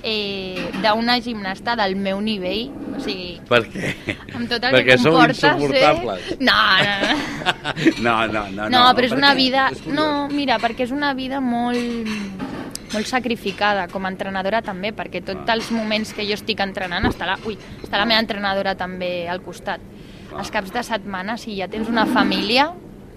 eh, 0.02 0.70
d'una 0.80 1.16
gimnasta 1.20 1.74
del 1.74 1.96
meu 1.98 2.20
nivell, 2.22 2.68
o 2.96 3.00
sigui, 3.02 3.40
Per 3.48 3.64
què? 3.66 3.88
amb 4.36 4.46
tot 4.48 4.62
el 4.62 4.76
Perquè 4.76 4.94
que 4.94 4.96
comporta 5.02 5.50
insuportables. 5.56 6.22
ser... 6.28 6.38
No, 6.46 6.58
no, 6.86 6.94
no. 7.98 8.02
No, 8.06 8.26
no, 8.32 8.44
no. 8.54 8.68
No, 8.70 8.84
però 8.94 9.10
és 9.10 9.16
una 9.16 9.32
què? 9.34 9.40
vida... 9.42 9.68
És. 9.74 9.82
No, 9.90 10.28
mira, 10.30 10.60
perquè 10.62 10.86
és 10.86 10.94
una 10.94 11.12
vida 11.18 11.40
molt 11.42 12.46
molt 12.88 13.04
sacrificada 13.04 13.82
com 13.92 14.06
a 14.06 14.08
entrenadora 14.08 14.62
també, 14.64 14.94
perquè 14.96 15.20
tots 15.20 15.44
Ah. 15.44 15.52
els 15.58 15.66
moments 15.76 16.14
que 16.16 16.24
jo 16.24 16.32
estic 16.38 16.60
entrenant 16.64 17.04
està 17.04 17.26
la, 17.28 17.34
ui, 17.44 17.58
està 17.82 17.98
la 18.00 18.06
meva 18.08 18.22
entrenadora 18.22 18.72
també 18.80 19.28
al 19.28 19.42
costat. 19.44 19.82
Ah. 20.32 20.38
Els 20.42 20.50
caps 20.52 20.72
de 20.74 20.82
setmana, 20.84 21.36
si 21.40 21.56
ja 21.56 21.68
tens 21.68 21.88
una 21.88 22.04
família 22.06 22.70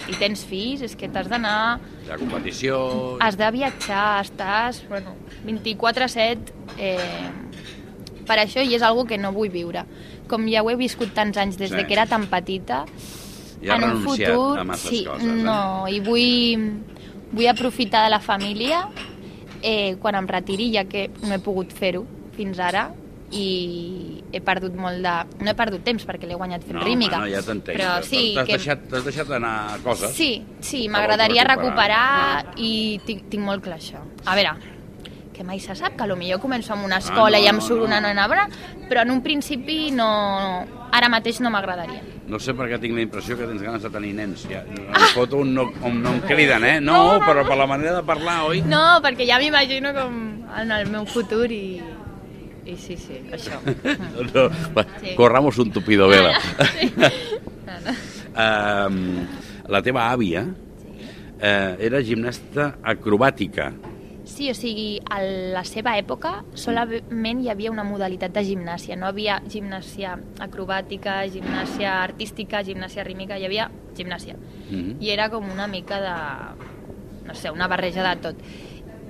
i 0.09 0.15
tens 0.17 0.43
fills, 0.47 0.81
és 0.81 0.95
que 0.97 1.09
t'has 1.11 1.27
d'anar 1.29 1.79
La 2.07 2.17
competició... 2.17 3.17
has 3.21 3.37
de 3.37 3.49
viatjar, 3.53 4.21
estàs 4.23 4.81
bueno, 4.89 5.13
24-7 5.45 6.53
eh, 6.79 7.29
per 8.25 8.39
això 8.41 8.63
i 8.63 8.73
és 8.75 8.81
algo 8.81 9.05
que 9.05 9.17
no 9.19 9.31
vull 9.35 9.51
viure. 9.53 9.83
Com 10.31 10.47
ja 10.49 10.63
ho 10.63 10.69
he 10.71 10.77
viscut 10.79 11.13
tants 11.13 11.37
anys 11.37 11.57
des 11.59 11.69
Sí. 11.69 11.75
de 11.75 11.85
que 11.85 11.93
era 11.93 12.05
tan 12.07 12.25
petita, 12.31 12.85
Ja 13.61 13.75
en 13.75 13.83
un 13.83 13.89
renunciat 13.99 14.31
futur... 14.33 14.59
a 14.59 14.63
masses 14.63 14.89
sí, 14.89 15.03
coses, 15.05 15.27
eh? 15.27 15.43
no, 15.45 15.87
i 15.87 15.99
vull, 16.01 16.71
vull 17.31 17.47
aprofitar 17.51 18.05
de 18.05 18.09
la 18.09 18.19
família 18.19 18.87
eh, 19.61 19.95
quan 20.01 20.15
em 20.17 20.25
retiri, 20.27 20.71
ja 20.73 20.85
que 20.89 21.09
no 21.21 21.35
he 21.35 21.39
pogut 21.43 21.71
fer-ho 21.77 22.05
fins 22.33 22.57
ara, 22.57 22.87
i 23.31 24.23
he 24.31 24.41
perdut 24.43 24.75
molt 24.75 25.01
de... 25.03 25.13
No 25.39 25.51
he 25.51 25.55
perdut 25.57 25.85
temps 25.87 26.03
perquè 26.07 26.27
l'he 26.27 26.37
guanyat 26.39 26.65
fent 26.67 26.79
no, 26.79 26.85
rítmica. 26.87 27.21
No, 27.23 27.29
ja 27.31 27.41
t'entenc. 27.45 27.77
Però 27.77 27.93
sí, 28.03 28.31
T'has 28.35 28.49
que... 28.49 28.59
deixat, 28.59 28.83
t'has 28.91 29.07
deixat 29.07 29.31
anar 29.39 29.55
coses. 29.85 30.13
Sí, 30.17 30.33
sí, 30.59 30.85
m'agradaria 30.91 31.47
recuperar, 31.47 32.03
recuperar. 32.43 32.59
i 32.59 32.99
tinc, 33.07 33.25
tinc 33.31 33.47
molt 33.47 33.63
clar 33.65 33.79
això. 33.79 34.03
A 34.27 34.35
veure, 34.37 34.55
que 35.41 35.47
mai 35.47 35.59
se 35.63 35.73
sap, 35.75 35.95
que 35.97 36.05
potser 36.05 36.37
començo 36.43 36.75
amb 36.75 36.85
una 36.85 36.99
escola 37.01 37.39
no, 37.39 37.43
i 37.43 37.47
em 37.49 37.57
no, 37.57 37.65
surt 37.65 37.81
no. 37.81 37.87
una 37.89 38.01
nena 38.03 38.27
bona, 38.29 38.47
però 38.89 39.01
en 39.07 39.15
un 39.15 39.23
principi 39.25 39.89
no... 39.95 40.11
Ara 40.91 41.07
mateix 41.07 41.39
no 41.39 41.49
m'agradaria. 41.49 42.01
No 42.27 42.37
sé 42.39 42.51
per 42.51 42.65
què 42.67 42.77
tinc 42.83 42.97
la 42.97 43.03
impressió 43.05 43.37
que 43.39 43.47
tens 43.47 43.61
ganes 43.63 43.81
de 43.81 43.89
tenir 43.89 44.11
nens. 44.17 44.43
Ja, 44.49 44.59
em 44.67 45.05
foto 45.15 45.39
un 45.39 45.53
no, 45.55 45.69
un 45.87 46.01
no 46.03 46.11
em 46.17 46.19
criden, 46.27 46.65
eh? 46.67 46.75
No, 46.83 47.15
però 47.23 47.45
per 47.47 47.55
la 47.55 47.67
manera 47.67 47.95
de 48.01 48.03
parlar, 48.03 48.41
oi? 48.49 48.59
No, 48.67 48.99
perquè 49.03 49.25
ja 49.29 49.39
m'imagino 49.39 49.95
com 49.95 50.19
en 50.59 50.75
el 50.75 50.91
meu 50.91 51.07
futur 51.07 51.47
i... 51.47 51.79
I 52.65 52.75
sí, 52.77 52.97
sí, 52.97 53.17
això. 53.33 53.57
No, 54.33 54.49
va, 54.75 54.85
Sí. 55.01 55.15
Corramos 55.15 55.57
un 55.57 55.71
tupido 55.71 56.07
vela. 56.07 56.39
Sí. 56.79 56.93
No, 57.71 57.77
no. 57.85 57.93
Uh, 58.31 59.23
la 59.71 59.79
teva 59.81 60.09
àvia 60.11 60.43
eh, 61.41 61.75
era 61.79 62.01
gimnasta 62.03 62.75
acrobàtica. 62.83 63.71
Sí, 64.31 64.49
o 64.51 64.55
sigui, 64.55 65.01
a 65.11 65.19
la 65.55 65.63
seva 65.67 65.97
època 65.99 66.37
solament 66.55 67.41
hi 67.43 67.49
havia 67.51 67.71
una 67.73 67.83
modalitat 67.83 68.33
de 68.35 68.43
gimnàsia. 68.47 68.95
No 68.99 69.09
havia 69.09 69.39
gimnàsia 69.49 70.15
acrobàtica, 70.43 71.17
gimnàsia 71.33 71.97
artística, 72.03 72.61
gimnàsia 72.63 73.03
rítmica, 73.07 73.39
hi 73.39 73.47
havia 73.49 73.69
gimnàsia. 73.97 74.37
Mm 74.69 74.77
-hmm. 74.77 74.95
I 75.01 75.09
era 75.09 75.29
com 75.29 75.49
una 75.49 75.67
mica 75.67 75.99
de... 76.01 76.15
no 77.27 77.33
sé, 77.35 77.51
una 77.51 77.67
barreja 77.67 78.03
de 78.03 78.21
tot. 78.21 78.35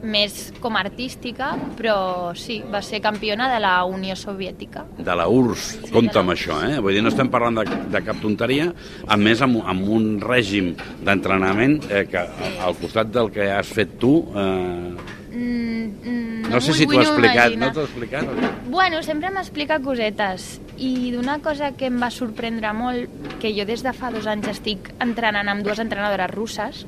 Més 0.01 0.51
com 0.61 0.77
artística, 0.79 1.51
però 1.77 2.33
sí, 2.37 2.61
va 2.73 2.81
ser 2.81 3.01
campiona 3.03 3.51
de 3.51 3.59
la 3.61 3.73
Unió 3.85 4.15
Soviètica. 4.17 4.85
De 4.97 5.15
la 5.15 5.27
URSS, 5.29 5.85
Sí, 5.85 5.91
compta 5.93 6.23
amb 6.23 6.33
això, 6.33 6.57
eh? 6.65 6.79
Vull 6.81 6.97
dir, 6.97 7.03
no 7.05 7.13
estem 7.13 7.29
parlant 7.29 7.61
de, 7.61 7.65
de 7.93 8.03
cap 8.05 8.17
tonteria, 8.23 8.71
a 9.07 9.17
més 9.17 9.41
amb, 9.45 9.61
amb 9.61 9.87
un 9.93 10.11
règim 10.23 10.73
d'entrenament 11.05 11.79
eh, 11.89 12.05
que 12.09 12.25
al 12.65 12.77
costat 12.81 13.13
del 13.13 13.31
que 13.33 13.51
has 13.53 13.69
fet 13.71 13.97
tu... 14.01 14.15
Eh, 14.35 15.17
Mm, 15.31 15.85
mm, 16.03 16.49
no 16.51 16.59
sé 16.59 16.73
si 16.75 16.85
t'ho 16.85 16.99
ha 16.99 17.05
explicat, 17.05 17.53
no 17.55 17.69
t'ho 17.71 17.85
ha 17.85 17.87
explicat? 17.87 18.27
o 18.27 18.33
què? 18.35 18.49
Bueno, 18.67 18.99
sempre 19.05 19.29
m'explica 19.31 19.77
cosetes 19.79 20.59
i 20.75 21.13
d'una 21.13 21.37
cosa 21.39 21.71
que 21.79 21.87
em 21.87 22.01
va 22.03 22.09
sorprendre 22.11 22.73
molt, 22.75 23.07
que 23.39 23.53
jo 23.55 23.63
des 23.69 23.83
de 23.85 23.93
fa 23.95 24.11
dos 24.11 24.27
anys 24.27 24.49
estic 24.51 24.91
entrenant 24.99 25.47
amb 25.47 25.63
dues 25.63 25.79
entrenadores 25.79 26.33
russes, 26.35 26.83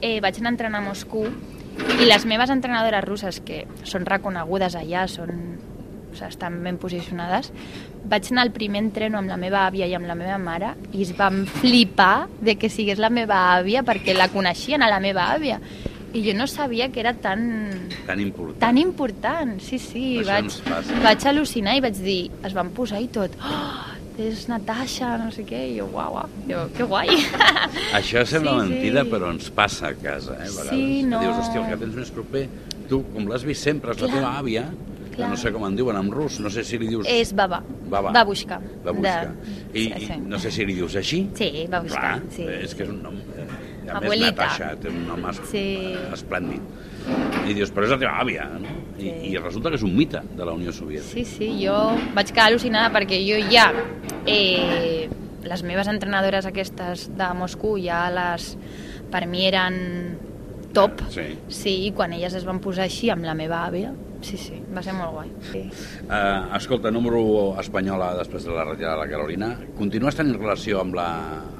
eh, 0.00 0.16
vaig 0.24 0.40
anar 0.40 0.54
a 0.54 0.56
entrenar 0.56 0.80
a 0.80 0.86
Moscou 0.88 1.28
i 2.00 2.06
les 2.06 2.24
meves 2.26 2.50
entrenadores 2.50 3.04
russes, 3.04 3.40
que 3.44 3.64
són 3.86 4.06
reconegudes 4.06 4.74
allà, 4.78 5.06
són, 5.10 5.30
o 6.12 6.16
sigui, 6.16 6.28
estan 6.30 6.60
ben 6.64 6.76
posicionades, 6.78 7.50
vaig 8.04 8.28
anar 8.30 8.44
al 8.44 8.52
primer 8.52 8.82
entreno 8.84 9.18
amb 9.18 9.30
la 9.32 9.38
meva 9.40 9.64
àvia 9.66 9.86
i 9.88 9.94
amb 9.96 10.06
la 10.06 10.14
meva 10.18 10.36
mare 10.38 10.74
i 10.92 11.02
es 11.02 11.14
van 11.16 11.46
flipar 11.48 12.26
de 12.44 12.54
que 12.60 12.68
sigués 12.68 13.00
la 13.00 13.08
meva 13.10 13.38
àvia 13.56 13.82
perquè 13.82 14.14
la 14.14 14.28
coneixien 14.28 14.82
a 14.84 14.90
la 14.92 15.00
meva 15.00 15.30
àvia. 15.34 15.60
I 16.14 16.20
jo 16.22 16.34
no 16.38 16.46
sabia 16.46 16.90
que 16.92 17.00
era 17.00 17.14
tan, 17.18 17.88
Tan 18.06 18.20
important. 18.20 18.60
tan 18.60 18.78
important, 18.78 19.56
sí, 19.60 19.80
sí, 19.82 20.20
Això 20.20 20.28
vaig, 20.30 21.00
vaig 21.02 21.24
al·lucinar 21.26 21.74
i 21.74 21.82
vaig 21.82 21.96
dir, 21.98 22.30
es 22.46 22.54
van 22.54 22.70
posar 22.70 23.00
i 23.02 23.08
tot, 23.10 23.34
oh, 23.42 23.72
és 24.18 24.44
Natasha, 24.48 25.16
no 25.18 25.30
sé 25.34 25.42
què, 25.48 25.60
i 25.72 25.78
jo, 25.80 25.88
uau, 25.92 26.14
uau, 26.20 26.28
jo, 26.48 26.64
que 26.76 26.86
guai. 26.86 27.08
Això 27.98 28.22
sembla 28.28 28.56
Sí, 28.60 28.68
mentida, 28.70 29.02
sí. 29.04 29.10
però 29.10 29.30
ens 29.34 29.48
passa 29.54 29.88
a 29.90 29.94
casa, 29.98 30.36
eh, 30.38 30.46
a 30.46 30.50
vegades. 30.50 30.70
Sí, 30.70 31.02
no. 31.08 31.20
Dius, 31.24 31.40
hòstia, 31.42 31.62
el 31.64 31.70
que 31.72 31.78
tens 31.84 31.96
més 31.98 32.12
proper, 32.14 32.44
tu, 32.90 33.00
com 33.14 33.26
l'has 33.30 33.42
vist 33.48 33.66
sempre, 33.66 33.90
és 33.96 34.02
la 34.04 34.10
teva 34.12 34.30
àvia, 34.38 34.68
que 35.10 35.18
Clar. 35.20 35.28
no 35.30 35.36
sé 35.38 35.50
com 35.54 35.62
en 35.66 35.76
diuen 35.78 35.98
en 35.98 36.08
rus, 36.14 36.40
no 36.42 36.50
sé 36.50 36.64
si 36.66 36.78
li 36.78 36.88
dius... 36.90 37.06
és 37.10 37.30
Baba, 37.38 37.60
Baba. 37.90 38.10
Babushka. 38.14 38.58
Babushka. 38.86 39.28
De- 39.30 39.78
I, 39.78 39.84
sí, 39.92 40.06
sí. 40.08 40.12
I 40.16 40.20
no 40.30 40.38
sé 40.42 40.50
si 40.54 40.64
li 40.66 40.74
dius 40.78 40.96
així. 40.98 41.20
Sí, 41.38 41.50
Babushka, 41.70 42.00
Clar, 42.00 42.24
sí. 42.34 42.46
és 42.62 42.74
que 42.74 42.86
és 42.86 42.90
un 42.94 42.98
nom... 43.02 43.18
Eh, 43.34 43.44
a 43.84 43.98
més, 44.00 44.08
Abuelita. 44.08 44.30
Natasha 44.46 44.70
té 44.80 44.88
un 44.90 45.04
nom 45.10 45.26
es, 45.30 45.38
Sí. 45.50 45.64
esplèndid. 46.14 46.62
I 47.46 47.52
dius, 47.54 47.70
però 47.74 47.84
és 47.86 47.92
la 47.94 47.98
teva 48.00 48.14
àvia, 48.22 48.46
no? 48.62 48.74
I, 48.98 49.02
Sí. 49.02 49.32
I 49.32 49.36
resulta 49.38 49.70
que 49.70 49.76
és 49.76 49.82
un 49.82 49.94
mite 49.96 50.20
de 50.36 50.44
la 50.44 50.52
Unió 50.54 50.72
Soviètica. 50.72 51.12
Sí, 51.12 51.24
sí, 51.24 51.48
jo 51.64 51.74
vaig 52.14 52.30
quedar 52.30 52.50
al·lucinada 52.52 52.92
perquè 52.94 53.18
jo 53.26 53.40
ja... 53.50 53.70
Eh, 54.26 55.08
les 55.44 55.60
meves 55.62 55.88
entrenadores 55.92 56.46
aquestes 56.48 57.10
de 57.18 57.26
Moscou 57.36 57.76
ja 57.76 58.06
les... 58.14 58.54
Per 59.12 59.26
mi 59.28 59.44
eren 59.46 59.74
top. 60.74 61.04
Sí. 61.12 61.26
Sí, 61.52 61.74
i 61.86 61.92
quan 61.92 62.14
elles 62.16 62.34
es 62.34 62.46
van 62.48 62.58
posar 62.64 62.86
així 62.88 63.10
amb 63.12 63.26
la 63.28 63.34
meva 63.38 63.60
àvia, 63.68 63.92
sí, 64.24 64.38
sí, 64.40 64.56
va 64.74 64.82
ser 64.82 64.94
molt 64.96 65.12
guai. 65.14 65.28
Sí. 65.52 65.62
Uh, 66.08 66.48
escolta, 66.56 66.90
número 66.90 67.20
espanyola 67.60 68.14
després 68.18 68.48
de 68.48 68.56
la 68.56 68.64
retirada 68.64 68.96
de 68.96 69.04
la 69.04 69.10
Carolina. 69.12 69.52
Continues 69.78 70.16
tenint 70.18 70.40
relació 70.40 70.80
amb 70.80 70.96
la 70.98 71.08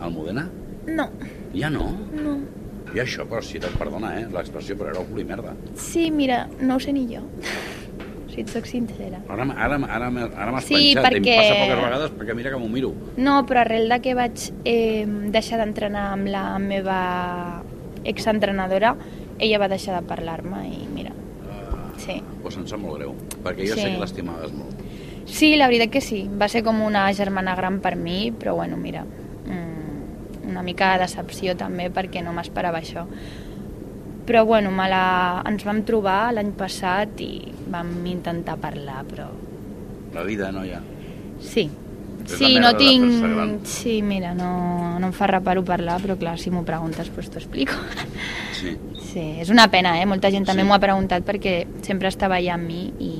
Almudena? 0.00 0.48
No, 0.88 1.08
Ja 1.54 1.70
no? 1.70 1.92
no. 2.12 2.38
I 2.94 3.00
això, 3.02 3.24
però 3.26 3.40
si 3.42 3.58
te'n 3.58 3.74
perdona, 3.78 4.12
eh? 4.20 4.26
L'expressió, 4.30 4.76
però 4.78 4.90
era 4.92 5.00
un 5.00 5.06
cul 5.10 5.20
i 5.20 5.24
merda. 5.26 5.54
Sí, 5.74 6.10
mira, 6.14 6.44
no 6.60 6.76
ho 6.76 6.80
sé 6.80 6.92
ni 6.94 7.06
jo. 7.10 7.22
Si 8.30 8.40
et 8.42 8.48
soc 8.50 8.66
sincera. 8.66 9.20
Ara, 9.28 9.44
ara, 9.56 9.76
ara, 9.86 10.08
ara 10.10 10.50
m'has 10.52 10.64
Sí, 10.64 10.74
penjat, 10.74 11.04
perquè- 11.06 11.34
em 11.34 11.40
passa 11.42 11.58
poques 11.60 11.82
vegades 11.84 12.10
perquè 12.18 12.34
mira 12.34 12.50
que 12.50 12.56
m'ho 12.58 12.68
miro. 12.68 12.92
No, 13.16 13.44
però 13.46 13.60
arrel 13.60 13.88
de 13.88 14.00
que 14.00 14.14
vaig 14.14 14.52
eh, 14.64 15.04
deixar 15.30 15.58
d'entrenar 15.58 16.12
amb 16.12 16.26
la 16.28 16.58
meva 16.58 17.62
exentrenadora, 18.04 18.96
ella 19.38 19.58
va 19.58 19.68
deixar 19.68 20.00
de 20.00 20.06
parlar-me 20.06 20.64
i 20.68 20.86
mira, 20.92 21.12
sí. 21.98 22.20
Doncs 22.42 22.56
em 22.60 22.66
sap 22.66 22.80
molt 22.82 22.98
greu, 22.98 23.14
perquè 23.42 23.66
jo 23.68 23.74
Sí. 23.74 23.80
sé 23.82 23.90
que 23.92 23.98
l'estimaves 24.02 24.52
molt. 24.52 24.82
Sí, 25.26 25.56
la 25.56 25.66
veritat 25.68 25.90
que 25.90 26.00
sí. 26.00 26.28
Va 26.40 26.48
ser 26.48 26.62
com 26.62 26.82
una 26.82 27.10
germana 27.14 27.54
gran 27.56 27.80
per 27.80 27.96
mi, 27.96 28.30
però 28.30 28.54
bueno, 28.54 28.76
mira, 28.76 29.04
una 30.54 30.62
mica 30.62 30.92
de 30.94 31.04
decepció 31.04 31.56
també 31.58 31.90
perquè 31.92 32.22
no 32.24 32.32
m'esperava 32.36 32.78
això. 32.80 33.04
Però 34.24 34.44
bueno, 34.48 34.70
me 34.72 34.86
la... 34.88 35.42
ens 35.50 35.66
vam 35.66 35.82
trobar 35.84 36.32
l'any 36.32 36.54
passat 36.56 37.20
i 37.20 37.32
vam 37.68 37.90
intentar 38.08 38.56
parlar, 38.62 39.02
però 39.10 39.26
La 40.14 40.22
vida, 40.24 40.52
no, 40.54 40.62
ja. 40.64 40.80
sí. 41.42 41.66
És 42.24 42.38
Sí, 42.38 42.54
no 42.56 42.70
tinc... 42.78 43.66
Sí, 43.68 43.98
mira, 44.00 44.30
no, 44.32 44.96
no 44.98 45.10
em 45.10 45.12
fa 45.12 45.26
reparo 45.28 45.60
parlar, 45.66 45.98
però 46.00 46.14
clar, 46.16 46.38
si 46.40 46.48
m'ho 46.54 46.62
preguntes, 46.64 47.10
doncs 47.12 47.28
t'ho 47.34 47.42
explico. 47.42 47.76
Sí. 48.54 48.70
Sí, 49.10 49.20
és 49.42 49.50
una 49.52 49.66
pena, 49.68 49.98
eh? 50.00 50.06
Molta 50.08 50.30
gent 50.32 50.46
també 50.48 50.62
Sí. 50.62 50.68
m'ho 50.68 50.74
ha 50.78 50.80
preguntat 50.80 51.24
perquè 51.26 51.66
sempre 51.84 52.08
estava 52.08 52.38
allà 52.38 52.54
amb 52.54 52.64
mi 52.70 52.86
i 53.02 53.10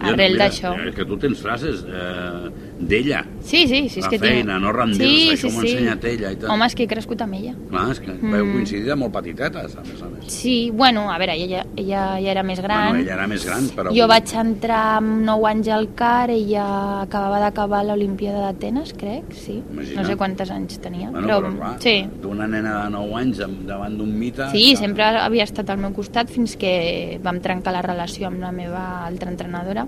arrel 0.00 0.38
d'això... 0.40 0.72
És 0.88 0.94
que 0.96 1.04
tu 1.04 1.18
tens 1.20 1.42
frases 1.42 1.82
eh, 1.84 2.48
d'ella. 2.78 3.24
Sí, 3.40 3.62
sí, 3.68 3.86
sí, 3.88 4.00
és 4.00 4.04
la 4.04 4.10
que 4.10 4.18
feina, 4.20 4.56
tinc... 4.56 4.64
no 4.64 4.72
rendir-se, 4.74 5.36
això 5.36 5.50
m'ho 5.52 5.62
ha 5.62 5.68
ensenyat 5.68 6.04
ella 6.10 6.32
i 6.34 6.38
tal. 6.40 6.50
Home, 6.52 6.66
és 6.68 6.74
que 6.76 6.84
he 6.84 6.88
crescut 6.90 7.22
amb 7.24 7.36
ella. 7.38 7.52
Clar, 7.70 7.84
és 7.94 8.00
que 8.02 8.10
mm. 8.12 8.32
veu 8.34 8.48
coincidir 8.52 8.90
de 8.90 8.96
molt 9.00 9.14
petitetes, 9.14 9.76
a 9.78 9.84
més 9.86 10.02
a 10.02 10.10
més. 10.10 10.26
Sí, 10.34 10.56
bueno, 10.74 11.06
a 11.12 11.16
veure, 11.22 11.36
ella, 11.38 11.62
ella 11.78 12.02
ja 12.20 12.32
era 12.34 12.42
més 12.46 12.60
gran. 12.64 12.90
Bueno, 12.90 13.04
ella 13.04 13.14
era 13.16 13.28
més 13.30 13.46
gran, 13.48 13.70
però... 13.76 13.94
Jo 13.96 14.08
vaig 14.10 14.34
entrar 14.42 14.82
amb 14.98 15.22
9 15.28 15.48
anys 15.52 15.70
al 15.78 15.88
CAR, 15.96 16.34
ella 16.34 16.66
acabava 17.04 17.40
d'acabar 17.46 17.84
l'Olimpíada 17.86 18.44
d'Atenes, 18.48 18.92
crec, 18.98 19.32
sí. 19.38 19.60
Imagina't. 19.62 20.02
No 20.02 20.06
sé 20.10 20.18
quantes 20.20 20.52
anys 20.52 20.82
tenia. 20.84 21.10
Bueno, 21.14 21.30
però, 21.30 21.54
clar, 21.56 21.72
sí. 21.86 21.96
d'una 22.22 22.50
nena 22.50 22.76
de 22.82 22.92
9 22.98 23.18
anys 23.22 23.42
davant 23.70 23.96
d'un 23.96 24.12
mite... 24.18 24.50
Sí, 24.52 24.72
que- 24.72 24.82
sempre 24.82 25.08
havia 25.22 25.46
estat 25.48 25.72
al 25.72 25.80
meu 25.80 25.94
costat 25.96 26.28
fins 26.32 26.58
que 26.60 27.18
vam 27.24 27.40
trencar 27.40 27.72
la 27.72 27.82
relació 27.86 28.28
amb 28.28 28.42
la 28.42 28.52
meva 28.52 28.84
altra 29.06 29.32
entrenadora 29.32 29.86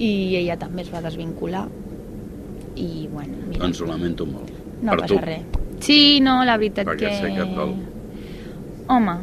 i 0.00 0.36
ella 0.40 0.56
també 0.60 0.84
es 0.86 0.90
va 0.92 1.02
desvincular 1.04 1.66
i 2.76 3.08
bueno, 3.12 3.34
mira, 3.48 3.62
Doncs 3.64 3.80
ho 3.82 3.86
lamento 3.86 4.26
molt. 4.26 4.50
no 4.82 4.90
per 4.92 5.00
passa 5.00 5.14
tu. 5.14 5.20
res. 5.24 5.42
Sí, 5.80 6.20
no, 6.20 6.44
la 6.44 6.56
veritat 6.60 6.86
Perquè 6.86 7.08
que... 7.08 7.16
sé 7.20 7.32
que 7.34 7.42
et 7.42 7.54
dol. 7.56 7.74
Home, 8.90 9.14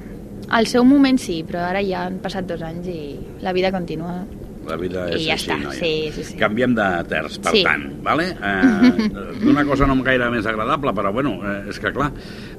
al 0.50 0.66
seu 0.68 0.86
moment 0.88 1.18
sí, 1.20 1.42
però 1.48 1.66
ara 1.68 1.82
ja 1.84 2.06
han 2.08 2.20
passat 2.24 2.48
dos 2.48 2.62
anys 2.64 2.88
i 2.88 3.00
la 3.44 3.54
vida 3.54 3.72
continua. 3.72 4.22
La 4.68 4.76
vida 4.76 5.06
I 5.12 5.16
és 5.16 5.26
ja 5.28 5.34
així, 5.38 5.50
està, 5.52 5.58
noia. 5.62 5.78
sí, 5.80 5.92
sí, 6.16 6.24
sí. 6.32 6.38
Canviem 6.40 6.74
de 6.76 6.88
terç, 7.08 7.38
per 7.40 7.54
Sí. 7.56 7.64
tant, 7.64 7.86
vale? 8.04 8.30
Eh, 8.44 9.40
D'una 9.44 9.64
cosa 9.66 9.86
no 9.88 9.96
gaire 10.04 10.30
més 10.34 10.46
agradable, 10.46 10.92
però 10.94 11.12
bueno, 11.14 11.38
eh, 11.44 11.70
és 11.70 11.80
que 11.80 11.92
clar, 11.96 12.12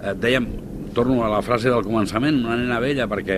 eh, 0.03 0.15
dèiem, 0.17 0.47
torno 0.95 1.23
a 1.25 1.29
la 1.29 1.43
frase 1.43 1.69
del 1.69 1.83
començament, 1.85 2.39
una 2.45 2.57
nena 2.57 2.79
vella, 2.81 3.07
perquè 3.07 3.37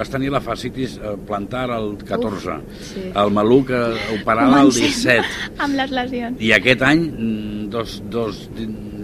vas 0.00 0.08
tenir 0.08 0.30
la 0.32 0.40
fascitis 0.40 0.96
eh, 0.96 1.12
plantar 1.28 1.66
el 1.76 1.92
14, 2.08 2.54
Uf, 2.56 2.80
sí. 2.94 3.02
el 3.12 3.30
maluc 3.36 3.68
eh, 3.76 3.82
operada 4.16 4.62
el 4.62 4.70
Comencem 4.72 4.88
17, 4.88 5.60
Amb 5.66 5.76
les 5.76 5.92
lesions. 5.92 6.40
i 6.40 6.54
aquest 6.56 6.82
any 6.88 7.02
mm, 7.10 7.68
dos, 7.74 7.98
dos 8.10 8.40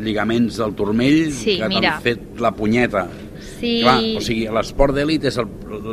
lligaments 0.07 0.57
del 0.63 0.73
turmell 0.79 1.29
Sí, 1.37 1.59
que 1.61 1.69
t'han 1.69 2.01
fet 2.05 2.41
la 2.41 2.51
punyeta. 2.57 3.07
Sí, 3.57 3.79
Clar, 3.83 3.99
o 4.19 4.21
sigui, 4.25 4.47
l'esport 4.53 4.93
d'èlit 4.97 5.25
és 5.31 5.37
el, 5.41 5.47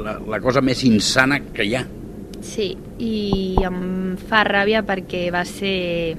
la, 0.03 0.17
la 0.35 0.39
cosa 0.43 0.61
més 0.63 0.81
insana 0.87 1.39
que 1.55 1.63
hi 1.67 1.75
ha. 1.79 1.83
sí, 2.43 2.73
i 2.99 3.55
em 3.63 3.77
fa 4.29 4.41
ràbia 4.47 4.81
perquè 4.87 5.29
va 5.31 5.43
ser... 5.47 6.17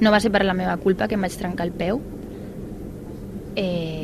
No 0.00 0.10
va 0.14 0.20
ser 0.22 0.30
per 0.34 0.44
la 0.46 0.54
meva 0.54 0.76
culpa 0.82 1.06
que 1.10 1.14
em 1.18 1.22
vaig 1.26 1.34
trencar 1.38 1.66
el 1.66 1.72
peu. 1.78 2.00
Eh... 3.56 4.03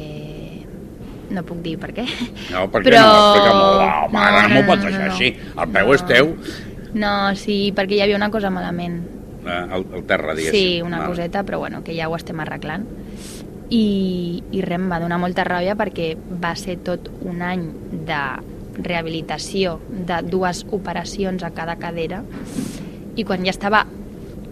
No 1.30 1.42
puc 1.46 1.60
dir 1.62 1.76
per 1.78 1.92
què. 1.94 2.04
No, 2.50 2.64
perquè 2.72 2.90
Però- 2.90 3.00
no, 3.06 3.18
explica 3.20 3.54
molt. 3.54 3.82
Home, 4.06 4.12
No, 4.12 4.18
ara 4.24 4.42
no, 4.42 4.48
no, 4.48 4.54
m'ho 4.54 4.66
pots 4.66 4.82
no, 4.82 4.90
deixar 4.90 5.06
no. 5.06 5.12
així. 5.12 5.28
El 5.56 5.68
peu 5.76 5.86
No. 5.86 5.94
és 5.94 6.06
teu, 6.06 6.36
No, 6.92 7.10
sí, 7.38 7.72
perquè 7.76 7.92
hi 7.94 8.00
havia 8.02 8.16
una 8.16 8.30
cosa 8.30 8.50
malament. 8.50 9.00
eh, 9.46 9.66
el, 9.76 9.86
el 9.94 10.02
terra, 10.04 10.34
diguéssim. 10.34 10.58
Sí, 10.60 10.82
una 10.82 10.98
Vale. 10.98 11.08
coseta, 11.10 11.44
però 11.44 11.58
bueno, 11.58 11.82
que 11.84 11.94
ja 11.96 12.08
ho 12.08 12.16
estem 12.16 12.38
arreglant. 12.40 12.84
I, 13.70 14.42
i 14.50 14.60
res, 14.62 14.80
em 14.80 14.90
va 14.90 14.98
donar 14.98 15.18
molta 15.22 15.44
ràbia 15.46 15.76
perquè 15.78 16.16
va 16.42 16.56
ser 16.58 16.78
tot 16.82 17.06
un 17.22 17.40
any 17.46 17.68
de 18.06 18.18
rehabilitació 18.82 19.78
de 19.88 20.18
dues 20.26 20.64
operacions 20.70 21.42
a 21.44 21.50
cada 21.54 21.76
cadera 21.76 22.22
i 23.14 23.24
quan 23.24 23.44
ja 23.46 23.50
estava 23.54 23.84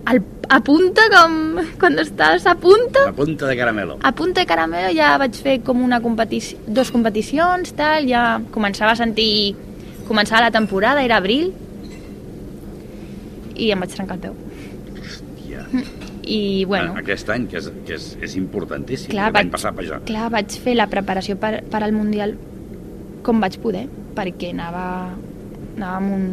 al, 0.06 0.20
a 0.48 0.60
punta, 0.64 1.02
com 1.12 1.58
quan 1.80 1.98
estàs 1.98 2.46
a 2.46 2.54
punta, 2.56 3.06
La 3.06 3.12
punta 3.12 3.46
de 3.46 3.56
caramelo. 3.56 3.98
a 4.02 4.12
punta 4.12 4.40
de 4.40 4.46
caramelo 4.46 4.92
ja 4.96 5.16
vaig 5.18 5.34
fer 5.34 5.60
com 5.62 5.82
una 5.82 6.00
competició, 6.00 6.58
dos 6.66 6.90
competicions, 6.90 7.72
tal, 7.74 8.06
ja 8.08 8.40
començava 8.50 8.92
a 8.92 8.96
sentir... 8.96 9.56
Començava 10.08 10.40
la 10.46 10.50
temporada, 10.50 11.02
era 11.04 11.18
abril, 11.20 11.50
i 13.58 13.70
em 13.74 13.80
vaig 13.82 13.92
trencar 13.92 14.16
el 14.16 14.22
peu. 14.22 14.36
Hòstia. 14.96 15.64
I, 16.28 16.64
bueno, 16.68 16.94
A- 16.94 17.02
Aquest 17.02 17.28
any, 17.34 17.46
que 17.50 17.58
és, 17.60 17.68
que 17.86 17.96
és, 17.96 18.06
és 18.24 18.36
importantíssim. 18.40 19.10
clar, 19.12 19.30
L'any 19.34 19.50
passat 19.52 19.76
per 19.76 19.84
ja. 19.88 19.98
clar, 20.08 20.30
vaig 20.32 20.56
fer 20.64 20.74
la 20.78 20.86
preparació 20.88 21.36
per, 21.40 21.58
per 21.68 21.82
al 21.84 21.92
Mundial 21.96 22.36
com 23.26 23.40
vaig 23.42 23.58
poder, 23.60 23.86
perquè 24.16 24.52
anava, 24.54 24.84
anava 25.78 25.98
amb, 26.02 26.12
un, 26.14 26.26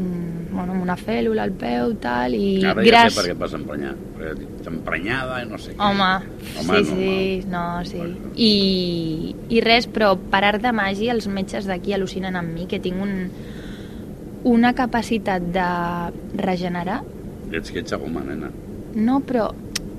bueno, 0.52 0.76
amb 0.76 0.84
una 0.84 0.96
fèl·lula 1.00 1.46
al 1.46 1.54
peu, 1.56 1.94
tal, 2.02 2.36
i 2.36 2.60
Ara 2.66 2.84
ja 2.84 2.90
gras... 2.90 3.14
sé 3.14 3.20
per 3.20 3.26
què 3.30 3.36
et 3.36 3.42
vas 3.42 3.56
emprenyar. 3.58 3.94
Perquè 4.16 4.48
t'emprenyada 4.66 5.42
i 5.44 5.50
no 5.50 5.60
sé 5.62 5.74
què. 5.74 5.80
Home, 5.86 6.12
Home, 6.62 6.80
sí, 6.84 6.86
sí, 6.92 7.50
no, 7.52 7.66
sí. 7.88 8.02
I, 8.36 8.54
I 9.56 9.66
res, 9.66 9.90
però 9.92 10.16
per 10.18 10.44
art 10.48 10.64
de 10.66 10.74
màgia 10.76 11.14
els 11.16 11.30
metges 11.32 11.70
d'aquí 11.70 11.96
al·lucinen 11.96 12.38
amb 12.40 12.56
mi, 12.58 12.68
que 12.72 12.82
tinc 12.84 13.02
un, 13.06 13.16
una 14.56 14.74
capacitat 14.78 15.46
de 15.56 15.70
regenerar. 16.42 17.04
Ets 17.54 17.72
que 17.72 17.86
ets 17.86 17.96
goma, 18.02 18.26
nena. 18.26 18.52
No, 18.96 19.20
però 19.28 19.50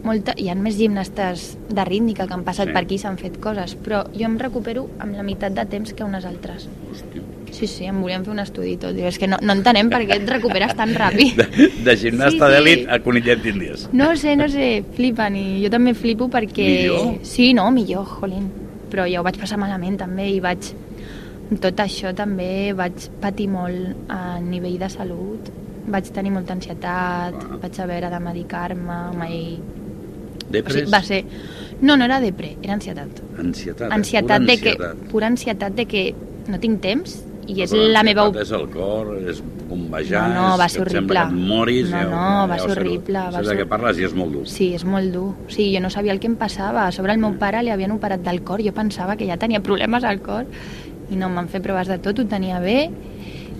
molta, 0.07 0.35
hi 0.38 0.50
ha 0.50 0.55
més 0.59 0.79
gimnastes 0.79 1.49
de 1.69 1.85
rítmica 1.88 2.29
que 2.29 2.37
han 2.37 2.45
passat 2.47 2.71
sí. 2.71 2.76
per 2.76 2.85
aquí 2.85 2.97
i 2.99 3.03
s'han 3.03 3.19
fet 3.21 3.41
coses, 3.43 3.75
però 3.83 4.05
jo 4.15 4.29
em 4.29 4.38
recupero 4.41 4.87
amb 5.03 5.19
la 5.19 5.26
meitat 5.26 5.57
de 5.57 5.67
temps 5.73 5.93
que 5.93 6.07
unes 6.07 6.29
altres. 6.29 6.71
Hòstia. 6.91 7.36
Sí, 7.57 7.67
sí, 7.71 7.87
em 7.89 8.03
volien 8.03 8.25
fer 8.27 8.35
un 8.35 8.41
estudi 8.43 8.75
i 8.75 8.77
tot. 8.77 8.93
Diu, 8.93 9.07
és 9.09 9.17
que 9.17 9.29
no, 9.31 9.39
no 9.41 9.55
entenem 9.57 9.89
per 9.89 10.03
què 10.05 10.19
et 10.19 10.29
recuperes 10.29 10.75
tan 10.77 10.91
ràpid. 10.99 11.39
De, 11.39 11.69
de 11.87 11.95
gimnasta 11.97 12.37
Sí, 12.37 12.41
sí. 12.43 12.53
d'èlit 12.53 12.89
a 12.93 12.99
conillet 13.01 13.41
d'índies. 13.43 13.87
No 13.97 14.11
sé, 14.21 14.35
no 14.37 14.49
sé, 14.53 14.67
flipen 14.97 15.39
i 15.41 15.45
jo 15.65 15.71
també 15.73 15.95
flipo 15.97 16.29
perquè... 16.33 16.67
Millor? 16.83 17.15
Sí, 17.25 17.53
no, 17.57 17.71
millor, 17.73 18.05
jolín. 18.19 18.51
Però 18.93 19.07
jo 19.09 19.23
ho 19.23 19.25
vaig 19.25 19.39
passar 19.41 19.57
malament 19.63 19.97
també 20.05 20.29
i 20.35 20.41
vaig... 20.45 20.69
Tot 21.63 21.79
això 21.79 22.11
també 22.19 22.73
vaig 22.75 23.05
patir 23.23 23.47
molt 23.49 24.11
a 24.11 24.41
nivell 24.43 24.77
de 24.83 24.89
salut. 24.91 25.49
Vaig 25.87 26.09
tenir 26.13 26.33
molta 26.35 26.53
ansietat, 26.57 27.37
Ah. 27.47 27.59
vaig 27.63 27.79
haver 27.81 28.01
de 28.11 28.19
medicar-me, 28.21 28.97
mai... 29.17 29.39
O 30.47 30.51
Depres, 30.53 30.77
sigui, 30.83 30.91
va 30.93 31.01
ser... 31.07 31.23
No, 31.81 31.97
no 31.97 32.05
era 32.05 32.19
depre, 32.21 32.53
era 32.63 32.75
ansietat. 32.75 33.23
ansietat. 33.39 33.87
eh? 33.89 33.95
Ansietat 33.95 34.43
Pura 34.43 34.53
de 34.53 34.59
que... 34.61 34.75
ansietat. 34.75 35.09
Pura 35.13 35.27
ansietat 35.33 35.75
de 35.79 35.87
que 35.87 36.05
no 36.49 36.59
tinc 36.63 36.81
temps 36.83 37.17
i 37.47 37.61
és 37.62 37.71
Però 37.71 37.88
la 37.93 38.03
meva... 38.03 38.25
És 38.43 38.50
el 38.50 38.65
cor, 38.71 39.12
és 39.31 39.41
bombejar, 39.69 40.25
No, 40.35 40.49
no, 40.50 40.59
va 40.59 40.69
ser 40.69 40.81
horrible. 40.83 41.21
que 41.21 41.26
et 41.29 41.33
moris. 41.33 41.91
No, 41.91 41.97
ja- 41.97 42.05
no, 42.11 42.23
ja 42.41 42.47
va 42.50 42.59
ser 42.59 42.71
horrible, 42.73 43.19
va 43.19 43.33
Saps 43.33 43.47
de 43.47 43.53
ser- 43.53 43.59
què 43.61 43.69
parles 43.71 43.99
i 43.99 44.05
és 44.09 44.15
molt 44.15 44.33
dur. 44.35 44.47
Sí, 44.50 44.73
és 44.75 44.85
molt 44.85 45.12
dur. 45.15 45.29
Sí, 45.49 45.69
jo 45.75 45.81
no 45.81 45.91
sabia 45.91 46.12
el 46.12 46.19
que 46.21 46.26
em 46.26 46.35
passava. 46.37 46.87
A 46.87 46.93
sobre 46.93 47.12
el 47.12 47.19
meu 47.23 47.37
pare 47.38 47.62
li 47.62 47.71
havien 47.71 47.93
operat 47.95 48.21
del 48.26 48.43
cor, 48.43 48.62
jo 48.62 48.73
pensava 48.75 49.17
que 49.17 49.26
ja 49.26 49.37
tenia 49.37 49.61
problemes 49.61 50.05
al 50.05 50.21
cor 50.21 50.45
i 51.11 51.15
no 51.17 51.26
em 51.31 51.35
van 51.38 51.49
fer 51.49 51.62
proves 51.62 51.87
de 51.88 51.99
tot, 51.99 52.19
ho 52.19 52.26
tenia 52.26 52.59
bé 52.61 52.91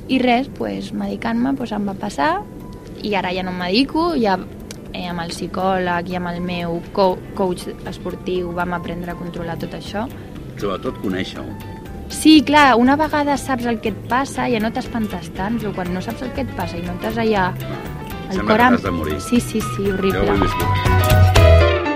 i 0.09 0.19
res, 0.19 0.49
pues, 0.49 0.93
medicant-me 0.93 1.55
pues, 1.55 1.71
em 1.73 1.87
va 1.87 1.95
passar 1.95 2.41
i 3.03 3.15
ara 3.15 3.33
ja 3.35 3.43
no 3.47 3.51
em 3.55 3.59
medico, 3.59 4.15
ja 4.19 4.37
eh, 4.93 5.07
amb 5.07 5.21
el 5.21 5.31
psicòleg 5.31 6.09
i 6.11 6.17
amb 6.17 6.29
el 6.33 6.41
meu 6.41 6.81
co 6.93 7.17
coach 7.35 7.69
esportiu 7.87 8.51
vam 8.57 8.73
aprendre 8.75 9.13
a 9.13 9.15
controlar 9.15 9.59
tot 9.59 9.75
això. 9.79 10.07
Sobretot 10.59 10.99
conèixer-ho. 11.03 11.76
Sí, 12.09 12.43
clar, 12.43 12.77
una 12.77 12.97
vegada 12.97 13.37
saps 13.37 13.67
el 13.67 13.81
que 13.81 13.91
et 13.93 13.99
passa 14.11 14.47
ja 14.51 14.61
no 14.63 14.71
t'espantes 14.73 15.31
tant, 15.37 15.59
però 15.61 15.73
quan 15.77 15.93
no 15.95 16.03
saps 16.05 16.23
el 16.27 16.33
que 16.37 16.45
et 16.47 16.53
passa 16.59 16.79
i 16.79 16.83
no 16.87 16.95
t'has 17.03 17.19
allà... 17.23 17.49
El 18.27 18.41
Sembla 18.41 18.47
cor 18.51 18.59
que 18.59 18.67
amb- 18.67 18.83
de 18.83 18.91
morir. 18.91 19.21
Sí, 19.23 19.41
sí, 19.41 19.61
sí, 19.61 19.85
Jo 19.87 19.91
ho 19.91 19.91
he 19.91 19.99
horrible. 19.99 20.41
viscut. 20.43 21.87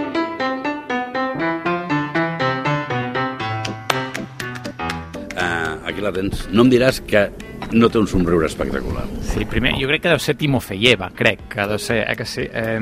Uh, 5.37 5.87
aquí 5.87 6.01
la 6.03 6.13
tens. 6.13 6.47
No 6.53 6.65
em 6.67 6.71
diràs 6.73 6.99
que 7.07 7.29
no 7.73 7.89
té 7.91 8.01
un 8.01 8.09
somriure 8.11 8.47
espectacular. 8.47 9.05
Sí, 9.27 9.45
primer, 9.49 9.75
jo 9.79 9.89
crec 9.91 10.05
que 10.05 10.13
deu 10.13 10.21
ser 10.23 10.37
Timofeyeva, 10.41 11.11
crec 11.17 11.47
que 11.53 11.67
deu 11.71 11.79
ser, 11.79 12.03
eh, 12.05 12.17
que 12.19 12.27
sí. 12.27 12.47
Eh, 12.47 12.79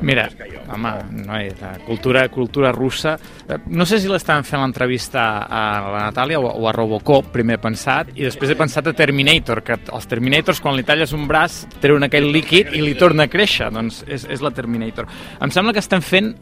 mira, 0.00 0.28
home, 0.68 0.92
no, 1.24 1.38
eh, 1.38 1.52
la 1.60 1.72
cultura, 1.86 2.28
cultura 2.28 2.72
russa... 2.72 3.16
Eh, 3.48 3.58
no 3.66 3.86
sé 3.86 4.00
si 4.00 4.08
l'estaven 4.10 4.44
fent 4.44 4.62
l'entrevista 4.62 5.24
a 5.46 5.64
la 5.86 6.04
Natàlia 6.08 6.40
o, 6.40 6.46
o 6.48 6.68
a 6.68 6.74
Robocop, 6.76 7.32
primer 7.34 7.58
he 7.58 7.62
pensat, 7.62 8.12
i 8.16 8.26
després 8.26 8.52
he 8.52 8.58
pensat 8.58 8.90
a 8.90 8.96
Terminator, 8.96 9.64
que 9.66 9.78
els 9.80 10.08
Terminators, 10.10 10.62
quan 10.62 10.76
li 10.78 10.86
talles 10.86 11.14
un 11.16 11.26
braç, 11.30 11.64
treuen 11.80 12.06
aquell 12.06 12.30
líquid 12.34 12.74
i 12.76 12.84
li 12.84 12.96
torna 12.98 13.26
a 13.26 13.32
créixer. 13.32 13.70
Doncs 13.74 14.04
és, 14.08 14.26
és 14.30 14.44
la 14.44 14.54
Terminator. 14.54 15.08
Em 15.40 15.52
sembla 15.54 15.74
que 15.76 15.82
estem 15.82 16.04
fent 16.04 16.34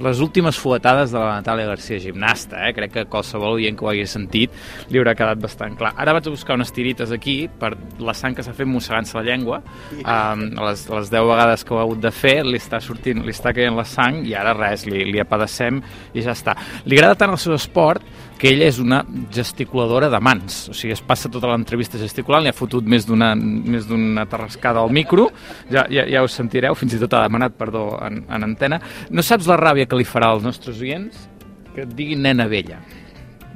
les 0.00 0.20
últimes 0.20 0.58
fuetades 0.60 1.12
de 1.12 1.18
la 1.18 1.38
Natàlia 1.40 1.66
Garcia 1.70 1.98
gimnasta, 2.00 2.60
eh? 2.68 2.72
crec 2.76 2.92
que 2.92 3.04
qualsevol 3.10 3.56
oient 3.56 3.76
que 3.78 3.86
ho 3.86 3.90
hagi 3.90 4.06
sentit 4.10 4.52
li 4.92 5.00
haurà 5.00 5.14
quedat 5.16 5.40
bastant 5.40 5.76
clar. 5.78 5.94
Ara 5.96 6.14
vaig 6.16 6.28
a 6.28 6.34
buscar 6.34 6.56
unes 6.58 6.72
tirites 6.76 7.12
aquí 7.14 7.36
per 7.48 7.72
la 8.02 8.14
sang 8.16 8.36
que 8.36 8.44
s'ha 8.44 8.54
fet 8.56 8.68
mossegant-se 8.68 9.16
la 9.18 9.24
llengua 9.26 9.62
um, 10.02 10.44
les, 10.68 10.86
les 10.92 11.12
10 11.12 11.28
vegades 11.30 11.64
que 11.64 11.74
ho 11.74 11.80
ha 11.80 11.86
hagut 11.86 12.02
de 12.02 12.12
fer 12.12 12.38
li 12.46 12.60
està 12.60 12.80
sortint, 12.84 13.24
li 13.24 13.34
està 13.34 13.54
caient 13.56 13.76
la 13.76 13.86
sang 13.88 14.22
i 14.26 14.36
ara 14.36 14.54
res, 14.56 14.86
li, 14.90 15.04
li 15.08 15.22
apadecem 15.22 15.80
i 16.12 16.24
ja 16.24 16.36
està. 16.36 16.56
Li 16.84 16.98
agrada 16.98 17.18
tant 17.22 17.34
el 17.34 17.40
seu 17.40 17.56
esport 17.56 18.04
que 18.38 18.50
ella 18.52 18.68
és 18.68 18.78
una 18.82 19.00
gesticuladora 19.32 20.10
de 20.12 20.20
mans, 20.20 20.58
o 20.70 20.74
sigui, 20.76 20.92
es 20.96 21.02
passa 21.04 21.30
tota 21.32 21.48
l'entrevista 21.50 22.00
gesticulant, 22.00 22.44
li 22.44 22.52
ha 22.52 22.56
fotut 22.56 22.84
més 22.84 23.06
d'una 23.08 23.32
més 23.36 23.88
d'una 23.88 24.26
terrascada 24.30 24.82
al 24.82 24.92
micro, 24.92 25.30
ja, 25.72 25.86
ja, 25.92 26.04
ja 26.10 26.22
ho 26.22 26.28
sentireu, 26.28 26.76
fins 26.76 26.96
i 26.96 27.00
tot 27.00 27.16
ha 27.16 27.24
demanat 27.24 27.56
perdó 27.56 27.88
en, 28.04 28.24
en 28.28 28.50
antena. 28.50 28.80
No 29.10 29.24
saps 29.24 29.48
la 29.48 29.58
ràbia 29.60 29.88
que 29.88 29.98
li 29.98 30.06
farà 30.08 30.34
als 30.34 30.44
nostres 30.44 30.82
oients? 30.84 31.26
Que 31.74 31.84
et 31.86 31.96
diguin 31.96 32.22
nena 32.24 32.46
vella. 32.48 32.80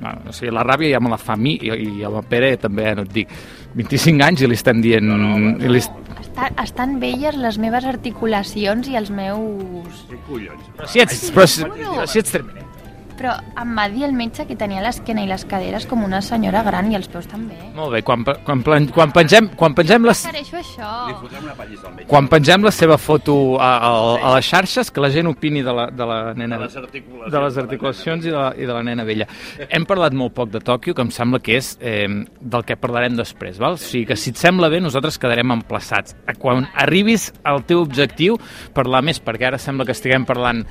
No, 0.00 0.14
o 0.30 0.32
sigui, 0.32 0.52
la 0.56 0.64
ràbia 0.64 0.94
ja 0.94 1.00
me 1.02 1.12
la 1.12 1.18
fa 1.20 1.34
a 1.36 1.40
mi 1.40 1.58
i, 1.60 1.72
i 2.00 2.04
a 2.04 2.10
la 2.12 2.22
Pere 2.24 2.54
també, 2.60 2.88
eh, 2.88 2.94
no 2.96 3.04
et 3.04 3.12
dic. 3.12 3.34
25 3.76 4.24
anys 4.24 4.42
i 4.42 4.48
li 4.48 4.56
estem 4.56 4.80
dient... 4.82 5.04
No, 5.06 5.18
no, 5.20 5.34
home, 5.36 5.52
i 5.60 5.68
li, 5.70 5.82
Està, 6.20 6.48
estan 6.62 6.98
velles 7.02 7.36
les 7.36 7.58
meves 7.60 7.84
articulacions 7.88 8.88
i 8.88 8.96
els 8.96 9.12
meus... 9.12 10.02
però 10.08 10.88
si 10.88 11.02
ets, 11.04 11.28
però, 11.34 11.46
si, 11.48 11.64
però 11.68 12.08
si 12.08 12.20
ets 12.22 12.32
Terminator. 12.36 12.59
Però 13.20 13.34
em 13.60 13.74
va 13.76 13.84
dir 13.92 14.06
el 14.06 14.14
metge 14.16 14.46
que 14.48 14.54
tenia 14.56 14.80
l'esquena 14.80 15.20
i 15.20 15.28
les 15.28 15.42
caderes 15.44 15.84
com 15.86 16.00
una 16.06 16.22
senyora 16.24 16.62
gran 16.64 16.88
i 16.88 16.96
els 16.96 17.04
peus 17.12 17.26
també. 17.28 17.58
Molt 17.76 17.92
bé, 17.92 18.00
quan, 18.06 18.22
quan, 18.24 18.62
plan- 18.64 18.86
quan 18.88 19.12
pengem, 19.12 19.50
quan 19.60 19.74
pengem 19.76 20.06
les, 20.08 20.22
això. 20.24 20.88
Li 21.10 21.16
fotrem 21.20 21.44
una 21.44 21.52
pallissa 21.58 21.86
al 21.90 21.94
metge. 21.98 22.06
quan 22.08 22.28
pengem 22.32 22.64
la 22.64 22.72
seva 22.72 22.96
foto 22.96 23.58
a, 23.60 23.68
a, 23.76 23.90
a 24.24 24.34
les 24.38 24.48
xarxes, 24.48 24.90
que 24.90 25.04
la 25.04 25.10
gent 25.12 25.28
opini 25.28 25.60
de 25.62 25.74
la, 25.76 25.90
de 25.92 26.06
la 26.08 26.18
nena... 26.34 26.56
De 26.56 26.64
les 26.64 26.76
articulacions. 26.80 27.32
de 27.34 27.42
les 27.44 27.58
articulacions 27.58 28.24
i 28.24 28.30
de, 28.30 28.36
la, 28.38 28.46
i 28.56 28.64
de 28.70 28.72
la 28.72 28.82
nena 28.88 29.04
vella. 29.04 29.26
Hem 29.68 29.84
parlat 29.84 30.16
molt 30.16 30.32
poc 30.38 30.48
de 30.54 30.62
Tòquio, 30.64 30.94
que 30.96 31.04
em 31.04 31.10
sembla 31.12 31.42
que 31.44 31.58
és 31.60 31.74
eh, 31.80 32.08
del 32.40 32.64
que 32.64 32.78
parlarem 32.80 33.18
després. 33.20 33.58
Val? 33.60 33.76
O 33.76 33.82
sigui 33.84 34.06
que 34.08 34.16
si 34.16 34.32
et 34.32 34.40
sembla 34.40 34.70
bé, 34.72 34.80
nosaltres 34.80 35.18
quedarem 35.20 35.52
emplaçats. 35.58 36.16
Quan 36.40 36.64
arribis 36.74 37.34
al 37.44 37.66
teu 37.68 37.82
objectiu, 37.84 38.40
parlar 38.72 39.04
més, 39.04 39.20
perquè 39.20 39.50
ara 39.52 39.60
sembla 39.60 39.84
que 39.84 39.92
estiguem 39.92 40.24
parlant 40.24 40.64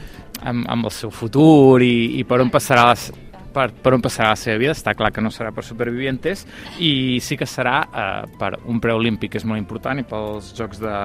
amb, 0.44 0.68
amb 0.70 0.90
el 0.90 0.94
seu 0.96 1.12
futur 1.12 1.82
i, 1.86 2.20
i 2.20 2.24
per 2.28 2.40
on 2.44 2.52
passarà 2.54 2.90
les, 2.92 3.10
per, 3.54 3.70
per 3.74 3.96
on 3.96 4.04
passarà 4.04 4.34
la 4.34 4.40
seva 4.40 4.60
vida, 4.62 4.76
està 4.78 4.96
clar 4.98 5.12
que 5.16 5.24
no 5.24 5.32
serà 5.34 5.52
per 5.56 5.66
supervivientes 5.68 6.46
i 6.80 7.20
sí 7.24 7.38
que 7.40 7.48
serà 7.50 7.82
eh, 7.88 8.38
per 8.40 8.56
un 8.70 8.80
preolímpic 8.84 9.34
que 9.34 9.42
és 9.42 9.48
molt 9.48 9.62
important 9.62 10.00
i 10.00 10.08
pels 10.08 10.54
Jocs 10.58 10.82
de, 10.84 10.96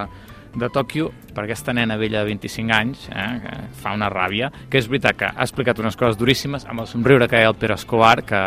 de 0.54 0.70
Tòquio 0.72 1.10
per 1.34 1.44
aquesta 1.44 1.74
nena 1.76 1.96
vella 2.00 2.22
de 2.22 2.30
25 2.32 2.74
anys 2.76 3.06
eh, 3.10 3.28
que 3.42 3.54
fa 3.80 3.94
una 3.96 4.10
ràbia, 4.12 4.50
que 4.70 4.80
és 4.80 4.88
veritat 4.90 5.18
que 5.20 5.30
ha 5.30 5.46
explicat 5.46 5.80
unes 5.82 5.98
coses 5.98 6.18
duríssimes 6.20 6.66
amb 6.70 6.84
el 6.84 6.90
somriure 6.90 7.28
que 7.30 7.40
hi 7.40 7.46
ha 7.46 7.52
el 7.52 7.58
Pere 7.58 7.78
Escobar 7.78 8.20
que 8.26 8.42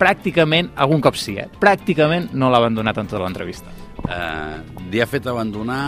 pràcticament, 0.00 0.72
algun 0.80 1.04
cop 1.04 1.18
sí, 1.18 1.36
eh, 1.38 1.46
pràcticament 1.60 2.32
no 2.34 2.50
l'ha 2.50 2.62
abandonat 2.62 2.98
en 2.98 3.10
tota 3.10 3.22
l'entrevista. 3.22 3.70
Eh, 4.04 4.56
li 4.90 5.00
ha 5.00 5.06
fet 5.10 5.28
abandonar 5.30 5.84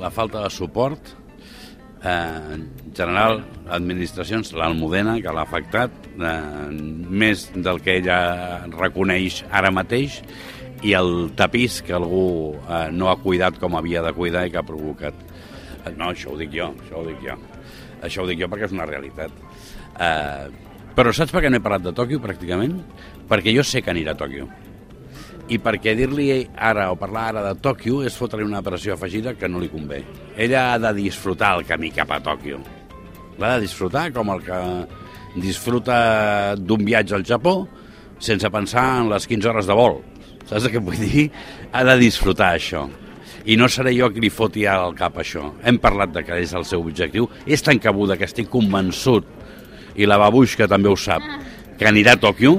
la 0.00 0.10
falta 0.10 0.42
de 0.42 0.50
suport 0.50 1.12
eh, 2.04 2.54
en 2.54 2.66
general 2.94 3.42
administracions, 3.74 4.52
l'Almudena, 4.54 5.16
que 5.22 5.32
l'ha 5.32 5.44
afectat 5.46 6.08
eh, 6.14 6.34
més 7.24 7.48
del 7.54 7.80
que 7.84 7.98
ella 8.00 8.18
reconeix 8.74 9.42
ara 9.50 9.72
mateix 9.74 10.20
i 10.84 10.92
el 10.98 11.30
tapís 11.38 11.80
que 11.84 11.96
algú 11.96 12.26
eh, 12.60 12.90
no 12.92 13.08
ha 13.10 13.16
cuidat 13.22 13.58
com 13.60 13.78
havia 13.78 14.04
de 14.04 14.12
cuidar 14.16 14.44
i 14.46 14.52
que 14.52 14.60
ha 14.60 14.66
provocat. 14.66 15.16
Eh, 15.84 15.94
no, 15.96 16.10
això 16.10 16.34
ho 16.34 16.38
dic 16.40 16.52
jo, 16.54 16.70
això 16.84 17.00
ho 17.00 17.08
dic 17.08 17.24
jo. 17.24 17.38
Això 18.04 18.22
ho 18.22 18.28
dic 18.28 18.42
jo 18.42 18.50
perquè 18.52 18.68
és 18.68 18.76
una 18.76 18.88
realitat. 18.90 19.32
Eh, 19.96 20.52
però 20.94 21.10
saps 21.10 21.32
per 21.34 21.42
què 21.42 21.50
no 21.50 21.58
he 21.58 21.64
parlat 21.64 21.88
de 21.88 21.94
Tòquio, 21.96 22.20
pràcticament? 22.22 22.76
Perquè 23.30 23.54
jo 23.56 23.64
sé 23.66 23.82
que 23.82 23.90
anirà 23.90 24.12
a 24.14 24.20
Tòquio 24.20 24.46
i 25.52 25.58
perquè 25.60 25.92
dir-li 25.96 26.28
ara 26.56 26.88
o 26.92 26.96
parlar 26.96 27.26
ara 27.30 27.42
de 27.50 27.60
Tòquio 27.60 28.00
és 28.06 28.16
fotre-li 28.16 28.46
una 28.46 28.62
pressió 28.64 28.94
afegida 28.94 29.34
que 29.36 29.48
no 29.48 29.60
li 29.60 29.68
convé. 29.68 30.00
Ella 30.36 30.72
ha 30.72 30.78
de 30.80 30.94
disfrutar 30.96 31.58
el 31.58 31.66
camí 31.68 31.90
cap 31.92 32.10
a 32.14 32.20
Tòquio. 32.24 32.60
L'ha 33.38 33.54
de 33.56 33.64
disfrutar 33.66 34.10
com 34.14 34.30
el 34.32 34.42
que 34.46 34.58
disfruta 35.42 36.54
d'un 36.56 36.84
viatge 36.86 37.16
al 37.16 37.26
Japó 37.26 37.64
sense 38.22 38.48
pensar 38.50 38.86
en 39.02 39.10
les 39.12 39.26
15 39.28 39.50
hores 39.50 39.68
de 39.68 39.76
vol. 39.76 40.00
Saps 40.48 40.68
què 40.72 40.80
vull 40.80 41.00
dir? 41.00 41.28
Ha 41.72 41.84
de 41.84 41.96
disfrutar 42.00 42.54
això. 42.54 42.86
I 43.44 43.58
no 43.60 43.68
seré 43.68 43.92
jo 43.92 44.08
qui 44.12 44.22
li 44.24 44.30
foti 44.32 44.64
al 44.68 44.94
cap 44.96 45.18
això. 45.20 45.50
Hem 45.64 45.76
parlat 45.82 46.14
de 46.14 46.22
que 46.24 46.38
és 46.40 46.54
el 46.56 46.64
seu 46.64 46.80
objectiu. 46.80 47.28
És 47.44 47.64
tan 47.64 47.80
cabuda 47.82 48.16
que 48.16 48.24
estic 48.24 48.48
convençut, 48.52 49.26
i 49.94 50.08
la 50.08 50.18
Babuix, 50.18 50.56
que 50.56 50.68
també 50.70 50.88
ho 50.88 50.96
sap, 50.96 51.22
que 51.78 51.86
anirà 51.88 52.16
a 52.16 52.22
Tòquio, 52.22 52.56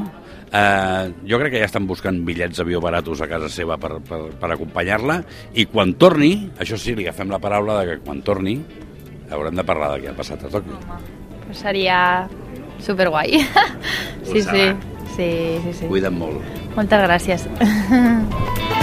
Eh, 0.52 1.14
jo 1.28 1.40
crec 1.42 1.56
que 1.56 1.62
ja 1.64 1.68
estan 1.68 1.88
buscant 1.90 2.22
bitllets 2.28 2.62
d'avió 2.62 2.80
baratos 2.84 3.22
a 3.22 3.28
casa 3.28 3.50
seva 3.52 3.80
per, 3.82 3.98
per, 4.06 4.22
per 4.40 4.52
acompanyar-la 4.54 5.20
i 5.58 5.66
quan 5.72 5.96
torni, 6.00 6.52
això 6.62 6.78
sí, 6.80 6.96
li 6.96 7.08
agafem 7.08 7.34
la 7.34 7.42
paraula 7.44 7.80
de 7.82 7.90
que 7.90 8.00
quan 8.06 8.22
torni 8.26 8.60
haurem 9.32 9.58
de 9.58 9.66
parlar 9.68 9.96
de 9.96 10.04
què 10.04 10.14
ha 10.14 10.18
passat 10.18 10.46
a 10.46 10.54
Tòquio. 10.54 10.78
Home, 10.86 11.58
seria 11.58 12.00
superguai. 12.84 13.42
sí, 14.30 14.42
sí, 14.42 14.70
sí, 15.16 15.30
sí, 15.66 15.76
sí. 15.82 15.90
Cuida't 15.90 16.16
molt. 16.16 16.42
Moltes 16.78 17.06
gràcies. 17.10 17.50